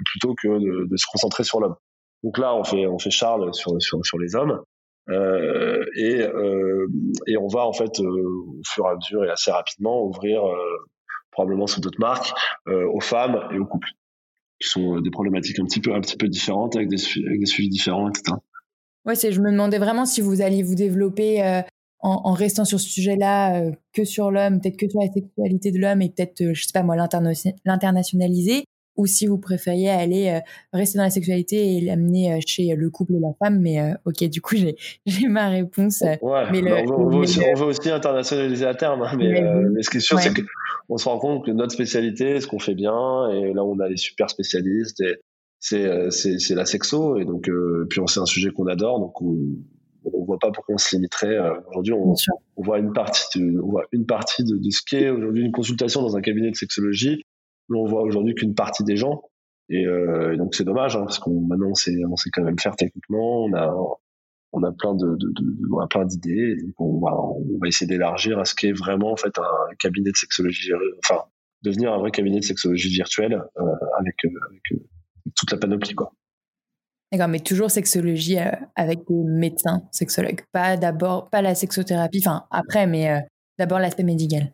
[0.06, 1.76] plutôt que de, de, se concentrer sur l'homme.
[2.24, 4.62] Donc là, on fait, on fait Charles sur, sur, sur les hommes.
[5.10, 6.88] Euh, et, euh,
[7.28, 10.42] et on va en fait au fur et à mesure et assez rapidement ouvrir
[11.38, 12.34] probablement sous d'autres marques,
[12.68, 13.90] euh, aux femmes et aux couples,
[14.60, 17.40] qui sont euh, des problématiques un petit peu, un petit peu différentes, avec des, avec
[17.40, 18.38] des suivis différents, etc.
[19.06, 21.62] Ouais, je me demandais vraiment si vous alliez vous développer euh,
[22.00, 26.02] en, restant sur ce sujet-là, que sur l'homme, peut-être que sur la sexualité de l'homme
[26.02, 28.64] et peut-être, euh, je sais pas moi, l'internationaliser,
[28.98, 30.40] ou si vous préfériez aller euh,
[30.74, 33.60] rester dans la sexualité et l'amener euh, chez le couple et la femme.
[33.62, 34.76] Mais euh, ok, du coup, j'ai,
[35.06, 36.02] j'ai ma réponse.
[36.22, 39.04] Ouais, mais le, on, veut, aussi, on, veut, aussi, internationaliser à terme.
[39.04, 40.24] Hein, mais, mais, mais, ce qui est sûr, ouais.
[40.24, 43.80] c'est qu'on se rend compte que notre spécialité, ce qu'on fait bien, et là, on
[43.80, 45.18] a les super spécialistes, et
[45.60, 47.18] c'est, c'est, c'est la sexo.
[47.18, 47.50] Et donc,
[47.90, 49.00] puis, c'est un sujet qu'on adore.
[49.00, 49.38] Donc, on,
[50.14, 51.38] on voit pas pourquoi on se limiterait.
[51.70, 52.16] Aujourd'hui, on,
[52.56, 55.52] on, voit une partie de, on voit une partie de, de ce qu'est aujourd'hui une
[55.52, 57.24] consultation dans un cabinet de sexologie
[57.76, 59.24] on voit aujourd'hui qu'une partie des gens.
[59.70, 62.60] Et, euh, donc c'est dommage hein, parce qu'on maintenant on sait on sait quand même
[62.60, 63.44] faire techniquement.
[63.44, 63.76] On a
[64.54, 65.18] on a plein de,
[65.72, 66.56] on a plein d'idées.
[66.80, 70.16] On va on va essayer d'élargir à ce qu'est vraiment en fait un cabinet de
[70.16, 70.72] sexologie.
[71.04, 71.24] Enfin
[71.64, 73.64] devenir un vrai cabinet de sexologie virtuelle euh,
[74.00, 74.62] avec, euh, avec
[75.36, 76.14] toute la panoplie quoi.
[77.12, 78.38] D'accord, mais toujours sexologie
[78.76, 82.20] avec des médecins sexologues, pas d'abord pas la sexothérapie.
[82.20, 83.22] Enfin après, mais
[83.58, 84.52] d'abord l'aspect médical.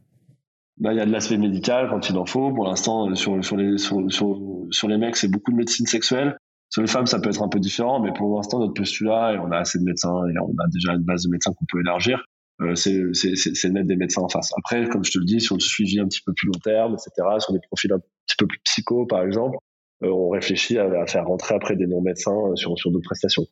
[0.77, 2.51] Bah, il y a de l'aspect médical quand il en faut.
[2.51, 6.37] Pour l'instant, euh, sur, sur, les, sur, sur, les mecs, c'est beaucoup de médecine sexuelle.
[6.69, 9.37] Sur les femmes, ça peut être un peu différent, mais pour l'instant, notre postulat, et
[9.37, 11.79] on a assez de médecins, et on a déjà une base de médecins qu'on peut
[11.81, 12.25] élargir,
[12.61, 14.51] euh, c'est mettre des médecins en face.
[14.57, 16.93] Après, comme je te le dis, sur le suivi un petit peu plus long terme,
[16.93, 19.57] etc., sur des profils un petit peu plus psycho, par exemple,
[20.03, 23.43] euh, on réfléchit à, faire rentrer après des non-médecins euh, sur, sur d'autres prestations.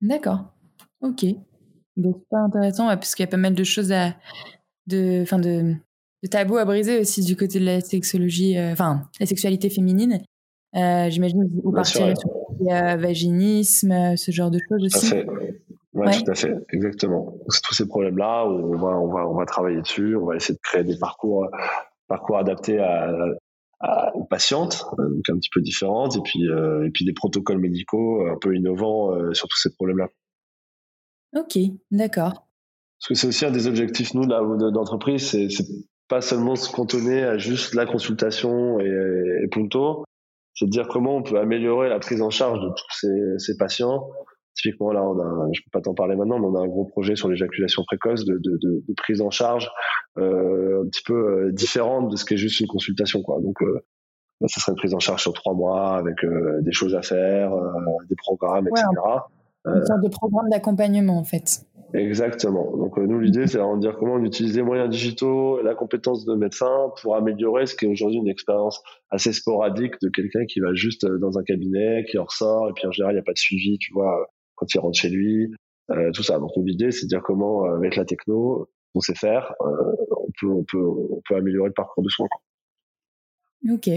[0.00, 0.52] D'accord.
[1.00, 1.24] Ok.
[1.96, 4.14] Donc, pas intéressant, ouais, parce qu'il y a pas mal de choses à,
[4.86, 5.74] de, enfin de,
[6.22, 10.22] de tabou à briser aussi du côté de la sexologie, euh, enfin, la sexualité féminine.
[10.74, 12.28] Euh, J'imagine que vous partirez sur
[12.60, 15.10] le euh, vaginisme, ce genre de choses aussi.
[15.10, 15.26] Tout à fait.
[15.94, 16.22] Ouais, ouais.
[16.22, 17.34] tout à fait, exactement.
[17.64, 20.16] Tous ces problèmes-là, on va, on va, on va travailler dessus.
[20.16, 21.48] On va essayer de créer des parcours,
[22.08, 23.10] parcours adaptés à,
[23.80, 27.58] à, aux patientes, donc un petit peu différentes, et puis, euh, et puis des protocoles
[27.58, 30.08] médicaux un peu innovants euh, sur tous ces problèmes-là.
[31.36, 31.58] Ok,
[31.90, 32.32] d'accord.
[33.00, 35.48] Parce que c'est aussi un des objectifs, nous, d'entreprise, c'est
[36.08, 40.04] pas seulement se cantonner à juste la consultation et, et punto,
[40.54, 43.56] c'est de dire comment on peut améliorer la prise en charge de tous ces, ces
[43.56, 44.08] patients.
[44.54, 46.84] Typiquement, là, on a, je peux pas t'en parler maintenant, mais on a un gros
[46.84, 49.70] projet sur l'éjaculation précoce de, de, de, de, prise en charge
[50.18, 53.40] euh, un petit peu euh, différente de ce qu'est juste une consultation, quoi.
[53.40, 53.84] Donc, euh,
[54.46, 57.54] ça serait une prise en charge sur trois mois avec euh, des choses à faire,
[57.54, 57.70] euh,
[58.08, 58.86] des programmes, etc.
[58.88, 59.20] Ouais,
[59.64, 61.64] une sorte de programme d'accompagnement, en fait.
[61.94, 62.76] Exactement.
[62.76, 66.26] Donc euh, nous, l'idée, c'est de dire comment on utilise les moyens digitaux, la compétence
[66.26, 70.60] de médecin pour améliorer ce qui est aujourd'hui une expérience assez sporadique de quelqu'un qui
[70.60, 73.20] va juste euh, dans un cabinet, qui en ressort, et puis en général, il n'y
[73.20, 75.50] a pas de suivi, tu vois, quand il rentre chez lui,
[75.90, 76.38] euh, tout ça.
[76.38, 80.30] Donc l'idée, c'est de dire comment, euh, avec la techno, on sait faire, euh, on,
[80.38, 82.28] peut, on, peut, on peut améliorer le parcours de soins.
[83.70, 83.88] Ok.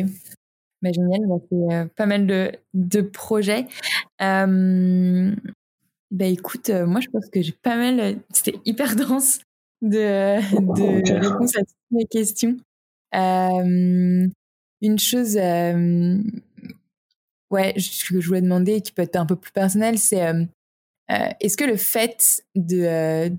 [0.82, 3.67] Bah, génial, c'est pas mal de, de projets.
[4.21, 5.36] Euh,
[6.11, 7.99] bah écoute, euh, moi je pense que j'ai pas mal.
[7.99, 9.39] Euh, c'était hyper dense
[9.82, 11.57] de, de okay.
[11.57, 12.57] à toutes mes questions.
[13.15, 14.27] Euh,
[14.82, 16.17] une chose, euh,
[17.49, 20.43] ouais, que je voulais demander, qui peut être un peu plus personnel, c'est euh,
[21.39, 23.32] est-ce que le fait de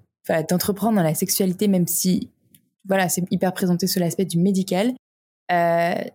[0.49, 2.31] d'entreprendre dans la sexualité, même si
[2.87, 4.93] voilà, c'est hyper présenté sur l'aspect du médical,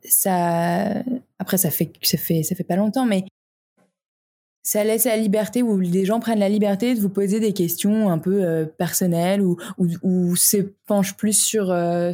[0.03, 1.03] ça,
[1.39, 3.25] après ça fait ça fait ça fait pas longtemps, mais
[4.67, 8.09] ça laisse la liberté où les gens prennent la liberté de vous poser des questions
[8.09, 10.33] un peu euh, personnelles ou ou, ou
[11.17, 12.11] plus sur euh,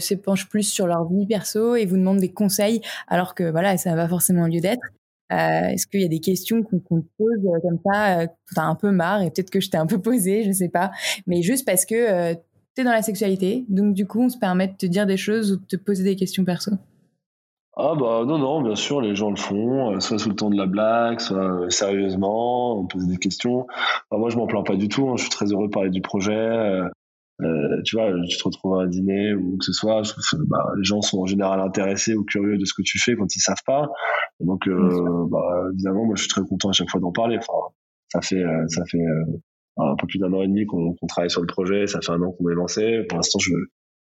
[0.51, 3.95] plus sur leur vie perso et vous demandent des conseils alors que voilà ça n'a
[3.95, 4.83] pas forcément lieu d'être.
[5.31, 8.65] Euh, Est-ce qu'il y a des questions qu'on te pose euh, comme ça, euh, t'as
[8.65, 10.91] un peu marre et peut-être que je t'ai un peu posé, je sais pas,
[11.25, 12.35] mais juste parce que euh,
[12.75, 15.53] t'es dans la sexualité, donc du coup on se permet de te dire des choses
[15.53, 16.73] ou de te poser des questions perso.
[17.75, 20.51] Ah bah non, non, bien sûr, les gens le font, euh, soit sous le ton
[20.51, 23.65] de la blague, soit euh, sérieusement, on pose des questions.
[24.09, 25.89] Enfin, moi, je m'en plains pas du tout, hein, je suis très heureux de parler
[25.89, 26.35] du projet.
[26.35, 26.87] Euh,
[27.41, 30.13] euh, tu vois, tu te retrouves à un dîner ou que ce soit, je
[30.47, 33.35] bah, les gens sont en général intéressés ou curieux de ce que tu fais quand
[33.35, 33.87] ils savent pas.
[34.39, 37.37] Et donc, euh, bah, évidemment, moi, je suis très content à chaque fois d'en parler.
[37.39, 37.73] Enfin,
[38.09, 39.03] ça fait, ça fait
[39.77, 42.11] un peu plus d'un an et demi qu'on qu'on travaille sur le projet, ça fait
[42.11, 43.03] un an qu'on est lancé.
[43.09, 43.51] Pour l'instant, je,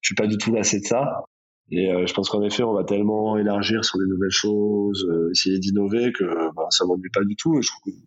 [0.00, 1.22] je suis pas du tout lassé de ça.
[1.70, 5.30] Et euh, je pense qu'en effet, on va tellement élargir sur des nouvelles choses, euh,
[5.30, 7.58] essayer d'innover que bah, ça m'ennuie pas du tout.
[7.58, 7.98] Et je trouve que,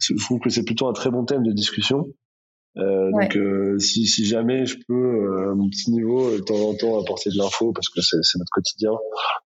[0.00, 2.06] je trouve que c'est plutôt un très bon thème de discussion.
[2.76, 3.24] Euh, Ouais.
[3.24, 6.74] Donc, euh, si, si jamais je peux, euh, à mon petit niveau, de temps en
[6.74, 8.92] temps, apporter de l'info, parce que c'est c'est notre quotidien,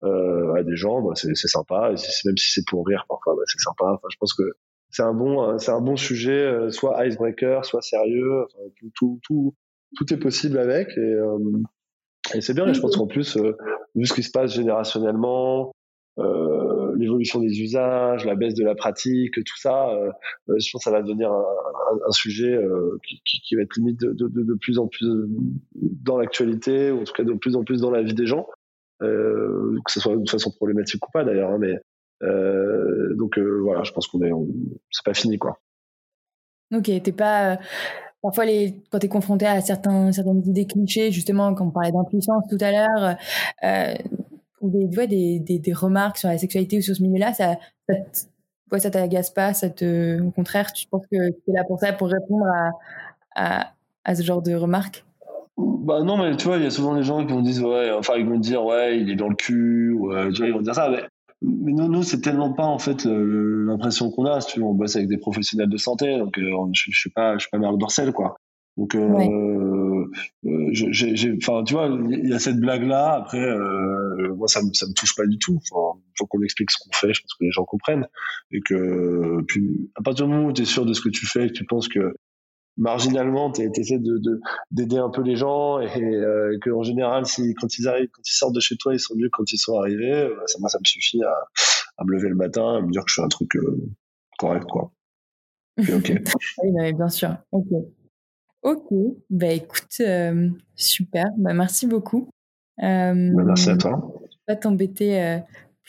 [0.04, 1.92] euh, à des gens, bah, c'est c'est sympa.
[1.94, 3.86] Et si- même si c'est pour rire, parfois, bah, c'est sympa.
[3.94, 4.44] Enfin, je pense que
[4.90, 8.46] c'est un bon, euh, c'est un bon sujet, euh, soit icebreaker, soit sérieux.
[8.46, 9.56] Enfin, tout, tout, tout,
[9.98, 10.88] tout est possible avec.
[10.98, 11.38] Et, euh,
[12.36, 12.68] et c'est bien.
[12.68, 13.56] Et je pense qu'en plus, euh,
[13.96, 15.72] vu ce qui se passe générationnellement,
[16.20, 20.10] euh, l'évolution des usages, la baisse de la pratique, tout ça, euh,
[20.50, 21.36] euh, je pense que ça va devenir un,
[21.94, 24.80] un, un sujet euh, qui, qui, qui va être limite de, de, de, de plus
[24.80, 25.08] en plus
[25.76, 28.48] dans l'actualité, ou en tout cas de plus en plus dans la vie des gens,
[29.02, 31.52] euh, que ce soit de façon problématique ou pas d'ailleurs.
[31.52, 31.76] Hein, mais
[32.24, 34.48] euh, donc euh, voilà, je pense qu'on est, on-
[34.92, 35.58] c'est pas fini quoi.
[36.76, 37.60] Ok, t'es pas.
[38.22, 38.46] Parfois,
[38.90, 42.72] quand t'es confronté à certains, certaines idées clichés, justement, quand on parlait d'impuissance tout à
[42.72, 43.16] l'heure,
[43.64, 43.94] euh,
[44.62, 47.58] ou des, ouais, des, des, des remarques sur la sexualité ou sur ce milieu-là, ça,
[47.88, 47.96] ça,
[48.72, 52.10] ouais, ça t'agace pas, ça au contraire, tu penses que t'es là pour ça, pour
[52.10, 52.72] répondre à,
[53.36, 55.06] à, à ce genre de remarques?
[55.58, 57.92] Bah non, mais tu vois, il y a souvent des gens qui vont dire, ouais,
[57.92, 60.54] enfin, ils vont dire, ouais, il est dans le cul, ou, euh, tu vois, ils
[60.54, 61.04] vont dire ça, mais,
[61.42, 64.74] mais nous, nous c'est tellement pas, en fait, l'impression qu'on a, si tu veux, on
[64.74, 67.58] bosse avec des professionnels de santé, donc, euh, je, je suis pas, je suis pas
[67.60, 68.36] Marc Dorcel, quoi.
[68.78, 69.30] Donc, euh, Ouais.
[69.30, 74.74] euh, j'ai- enfin, tu vois, il y a cette blague-là, après, euh, moi, ça me,
[74.74, 75.60] ça me touche pas du tout.
[75.70, 78.08] Enfin, faut qu'on explique ce qu'on fait, je pense que les gens comprennent.
[78.52, 81.26] Et que, puis, à partir du moment où tu es sûr de ce que tu
[81.26, 82.16] fais, que tu penses que,
[82.80, 84.40] marginalement, tu essaies de, de,
[84.72, 88.22] d'aider un peu les gens et euh, que en général si quand ils arrivent quand
[88.28, 90.70] ils sortent de chez toi ils sont mieux quand ils sont arrivés euh, ça moi
[90.70, 91.34] ça me suffit à,
[91.98, 93.78] à me lever le matin à me dire que je fais un truc euh,
[94.40, 94.92] correct quoi
[95.78, 96.14] ok
[96.64, 97.36] Oui, non, mais bien sûr.
[97.52, 97.68] Ok.
[98.62, 98.92] Ok.
[99.30, 101.26] Bah écoute, euh, super.
[101.38, 102.30] Bah merci beaucoup.
[102.78, 105.40] Bah, merci à toi je vais pas t'embêter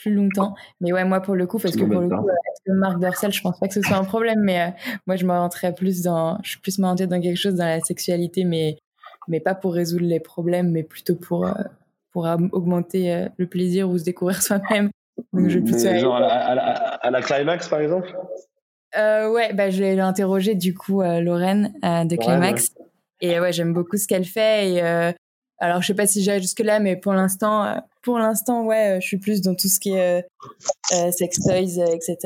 [0.01, 0.55] plus longtemps.
[0.79, 3.41] Mais ouais, moi pour le coup, parce que pour le coup, euh, Marc Dorcel, je
[3.41, 4.67] pense pas que ce soit un problème, mais euh,
[5.05, 8.43] moi je m'orienterais plus dans, je suis plus m'orientée dans quelque chose dans la sexualité,
[8.43, 8.77] mais
[9.27, 11.53] mais pas pour résoudre les problèmes, mais plutôt pour euh,
[12.11, 14.89] pour augmenter euh, le plaisir ou se découvrir soi-même.
[15.33, 18.15] Donc je aller- genre à la, à, la, à la climax par exemple?
[18.95, 22.73] Ouais, bah, je l'ai interrogé du coup Lorraine de Ouais, Climax.
[23.21, 24.71] Et ouais, j'aime beaucoup ce qu'elle fait.
[24.71, 24.81] Et
[25.59, 28.99] alors, je sais pas si j'irai jusque là, mais pour l'instant, pour l'instant, ouais, euh,
[29.01, 30.21] je suis plus dans tout ce qui est euh,
[30.95, 32.17] euh, sex toys, euh, etc.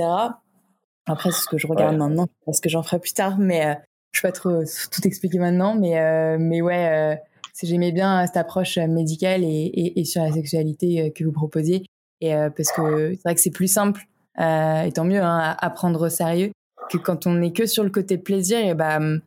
[1.08, 2.00] Après, c'est ce que je regarde Ouais.
[2.00, 3.38] maintenant, parce que j'en ferai plus tard.
[3.38, 3.74] Mais euh,
[4.12, 5.76] je vais pas trop tout expliquer maintenant.
[5.76, 7.16] Mais euh, mais ouais, euh,
[7.62, 11.84] j'aimais bien cette approche médicale et, et, et sur la sexualité que vous proposiez.
[12.22, 14.02] Et euh, parce que c'est vrai que c'est plus simple,
[14.40, 16.52] euh, et tant mieux, hein, à, à prendre au sérieux
[16.90, 19.22] que quand on est que sur le côté plaisir, et bah, hum,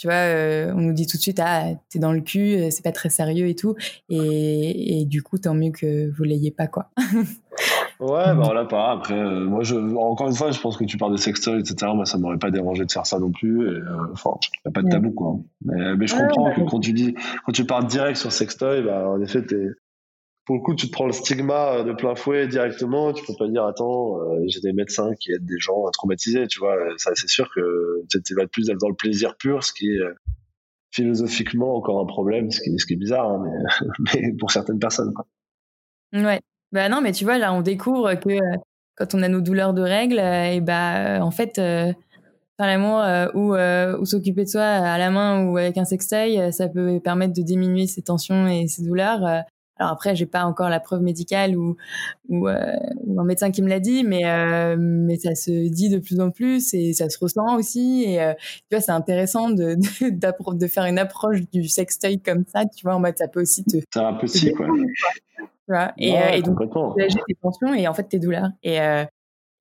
[0.00, 2.68] tu vois, euh, on nous dit tout de suite, ah, t'es dans le cul, euh,
[2.70, 3.74] c'est pas très sérieux et tout.
[4.08, 6.88] Et, et du coup, tant mieux que vous l'ayez pas, quoi.
[8.00, 10.84] ouais bah on l'a pas après euh, moi je encore une fois je pense que
[10.84, 13.66] tu parles de sextoy etc moi ça m'aurait pas dérangé de faire ça non plus
[13.66, 14.30] et, euh, enfin
[14.64, 15.36] y a pas de tabou quoi
[15.66, 16.54] mais, mais je Ouais, comprends ouais.
[16.54, 19.66] que quand tu dis quand tu parles direct sur sextoy bah en effet t'es
[20.44, 23.12] pour le coup, tu te prends le stigma euh, de plein fouet directement.
[23.12, 26.58] Tu peux pas dire, attends, euh, j'ai des médecins qui aident des gens traumatisés, tu
[26.58, 26.76] vois.
[26.96, 30.14] Ça, c'est sûr que tu vas plus dans le plaisir pur, ce qui est euh,
[30.92, 33.44] philosophiquement encore un problème, ce qui, est bizarre, hein,
[34.14, 35.12] mais, pour certaines personnes.
[35.14, 35.26] Quoi.
[36.12, 36.40] Ouais.
[36.72, 38.56] Bah non, mais tu vois, là, on découvre que euh,
[38.96, 41.92] quand on a nos douleurs de règles, euh, et bah, euh, en fait, euh,
[42.56, 46.38] faire l'amour euh, ou, euh, s'occuper de soi à la main ou avec un sextoy,
[46.38, 49.44] euh, ça peut permettre de diminuer ses tensions et ses douleurs.
[49.80, 51.76] Alors après, j'ai pas encore la preuve médicale ou,
[52.28, 52.76] ou, euh,
[53.06, 56.20] ou un médecin qui me l'a dit, mais, euh, mais ça se dit de plus
[56.20, 58.04] en plus et ça se ressent aussi.
[58.06, 62.66] Et euh, tu vois, c'est intéressant de, de, faire une approche du sextoy comme ça,
[62.66, 64.66] tu vois, en mode ça peut aussi te, Thérapeutique, quoi.
[64.66, 65.92] tu vois.
[65.96, 68.50] Et, Ouais, et donc, tes tensions et en fait tes douleurs.
[68.62, 68.76] Et,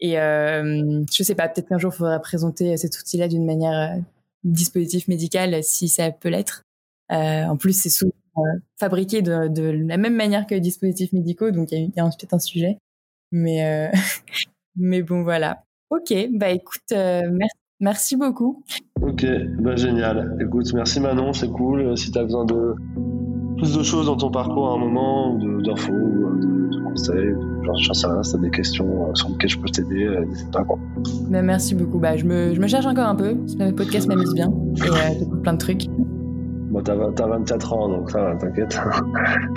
[0.01, 3.95] Et je sais pas, peut-être qu'un jour, il faudra présenter cet outil-là d'une manière
[4.43, 6.63] dispositif médical si ça peut l'être.
[7.11, 11.14] Euh, en plus, c'est souvent euh, fabriqué de, de, la même manière que les dispositifs
[11.14, 12.78] médicaux, donc il y a, peut-être un sujet.
[13.32, 13.92] Mais, euh,
[14.76, 15.64] mais bon, voilà.
[15.90, 18.64] Ok, bah écoute, merci, merci beaucoup.
[19.02, 19.26] Ok,
[19.60, 20.38] bah génial.
[20.40, 21.98] Écoute, merci Manon, c'est cool.
[21.98, 22.76] Si tu as besoin de
[23.58, 27.34] plus de choses dans ton parcours à un moment, d'infos, de, de, conseils,
[27.66, 30.64] genre, j'en sais rien, si t'as des questions sur lesquelles je peux t'aider, n'hésite pas.
[30.64, 30.78] Quoi.
[31.30, 31.98] Bah, merci beaucoup.
[31.98, 33.36] Bah, je, me, je me cherche encore un peu.
[33.58, 35.88] Le podcast m'amuse bien et euh, plein de trucs.
[36.70, 38.80] Bon, t'as 24 ans, donc ça va, t'inquiète.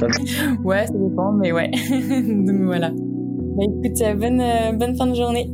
[0.64, 1.70] ouais, ça dépend, mais ouais.
[1.90, 2.90] donc voilà.
[2.90, 5.50] Bah, écoute, bonne, euh, bonne fin de journée.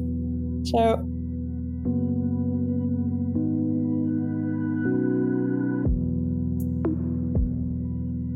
[0.64, 0.98] Ciao.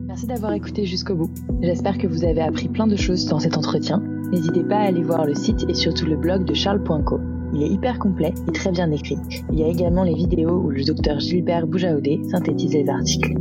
[0.08, 1.30] Merci d'avoir écouté jusqu'au bout.
[1.62, 4.02] J'espère que vous avez appris plein de choses dans cet entretien.
[4.32, 7.20] N'hésitez pas à aller voir le site et surtout le blog de charles.co.
[7.52, 9.18] Il est hyper complet et très bien écrit.
[9.52, 13.34] Il y a également les vidéos où le docteur Gilbert Boujaoudé synthétise les articles.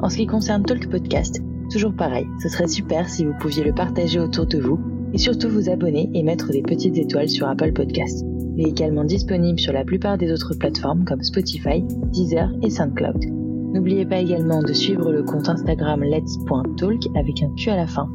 [0.00, 3.74] En ce qui concerne Talk Podcast, toujours pareil, ce serait super si vous pouviez le
[3.74, 4.78] partager autour de vous
[5.12, 8.24] et surtout vous abonner et mettre des petites étoiles sur Apple Podcast.
[8.56, 13.24] Il est également disponible sur la plupart des autres plateformes comme Spotify, Deezer et SoundCloud.
[13.72, 18.08] N'oubliez pas également de suivre le compte Instagram let's.talk avec un Q à la fin.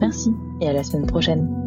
[0.00, 1.65] Merci et à la semaine prochaine.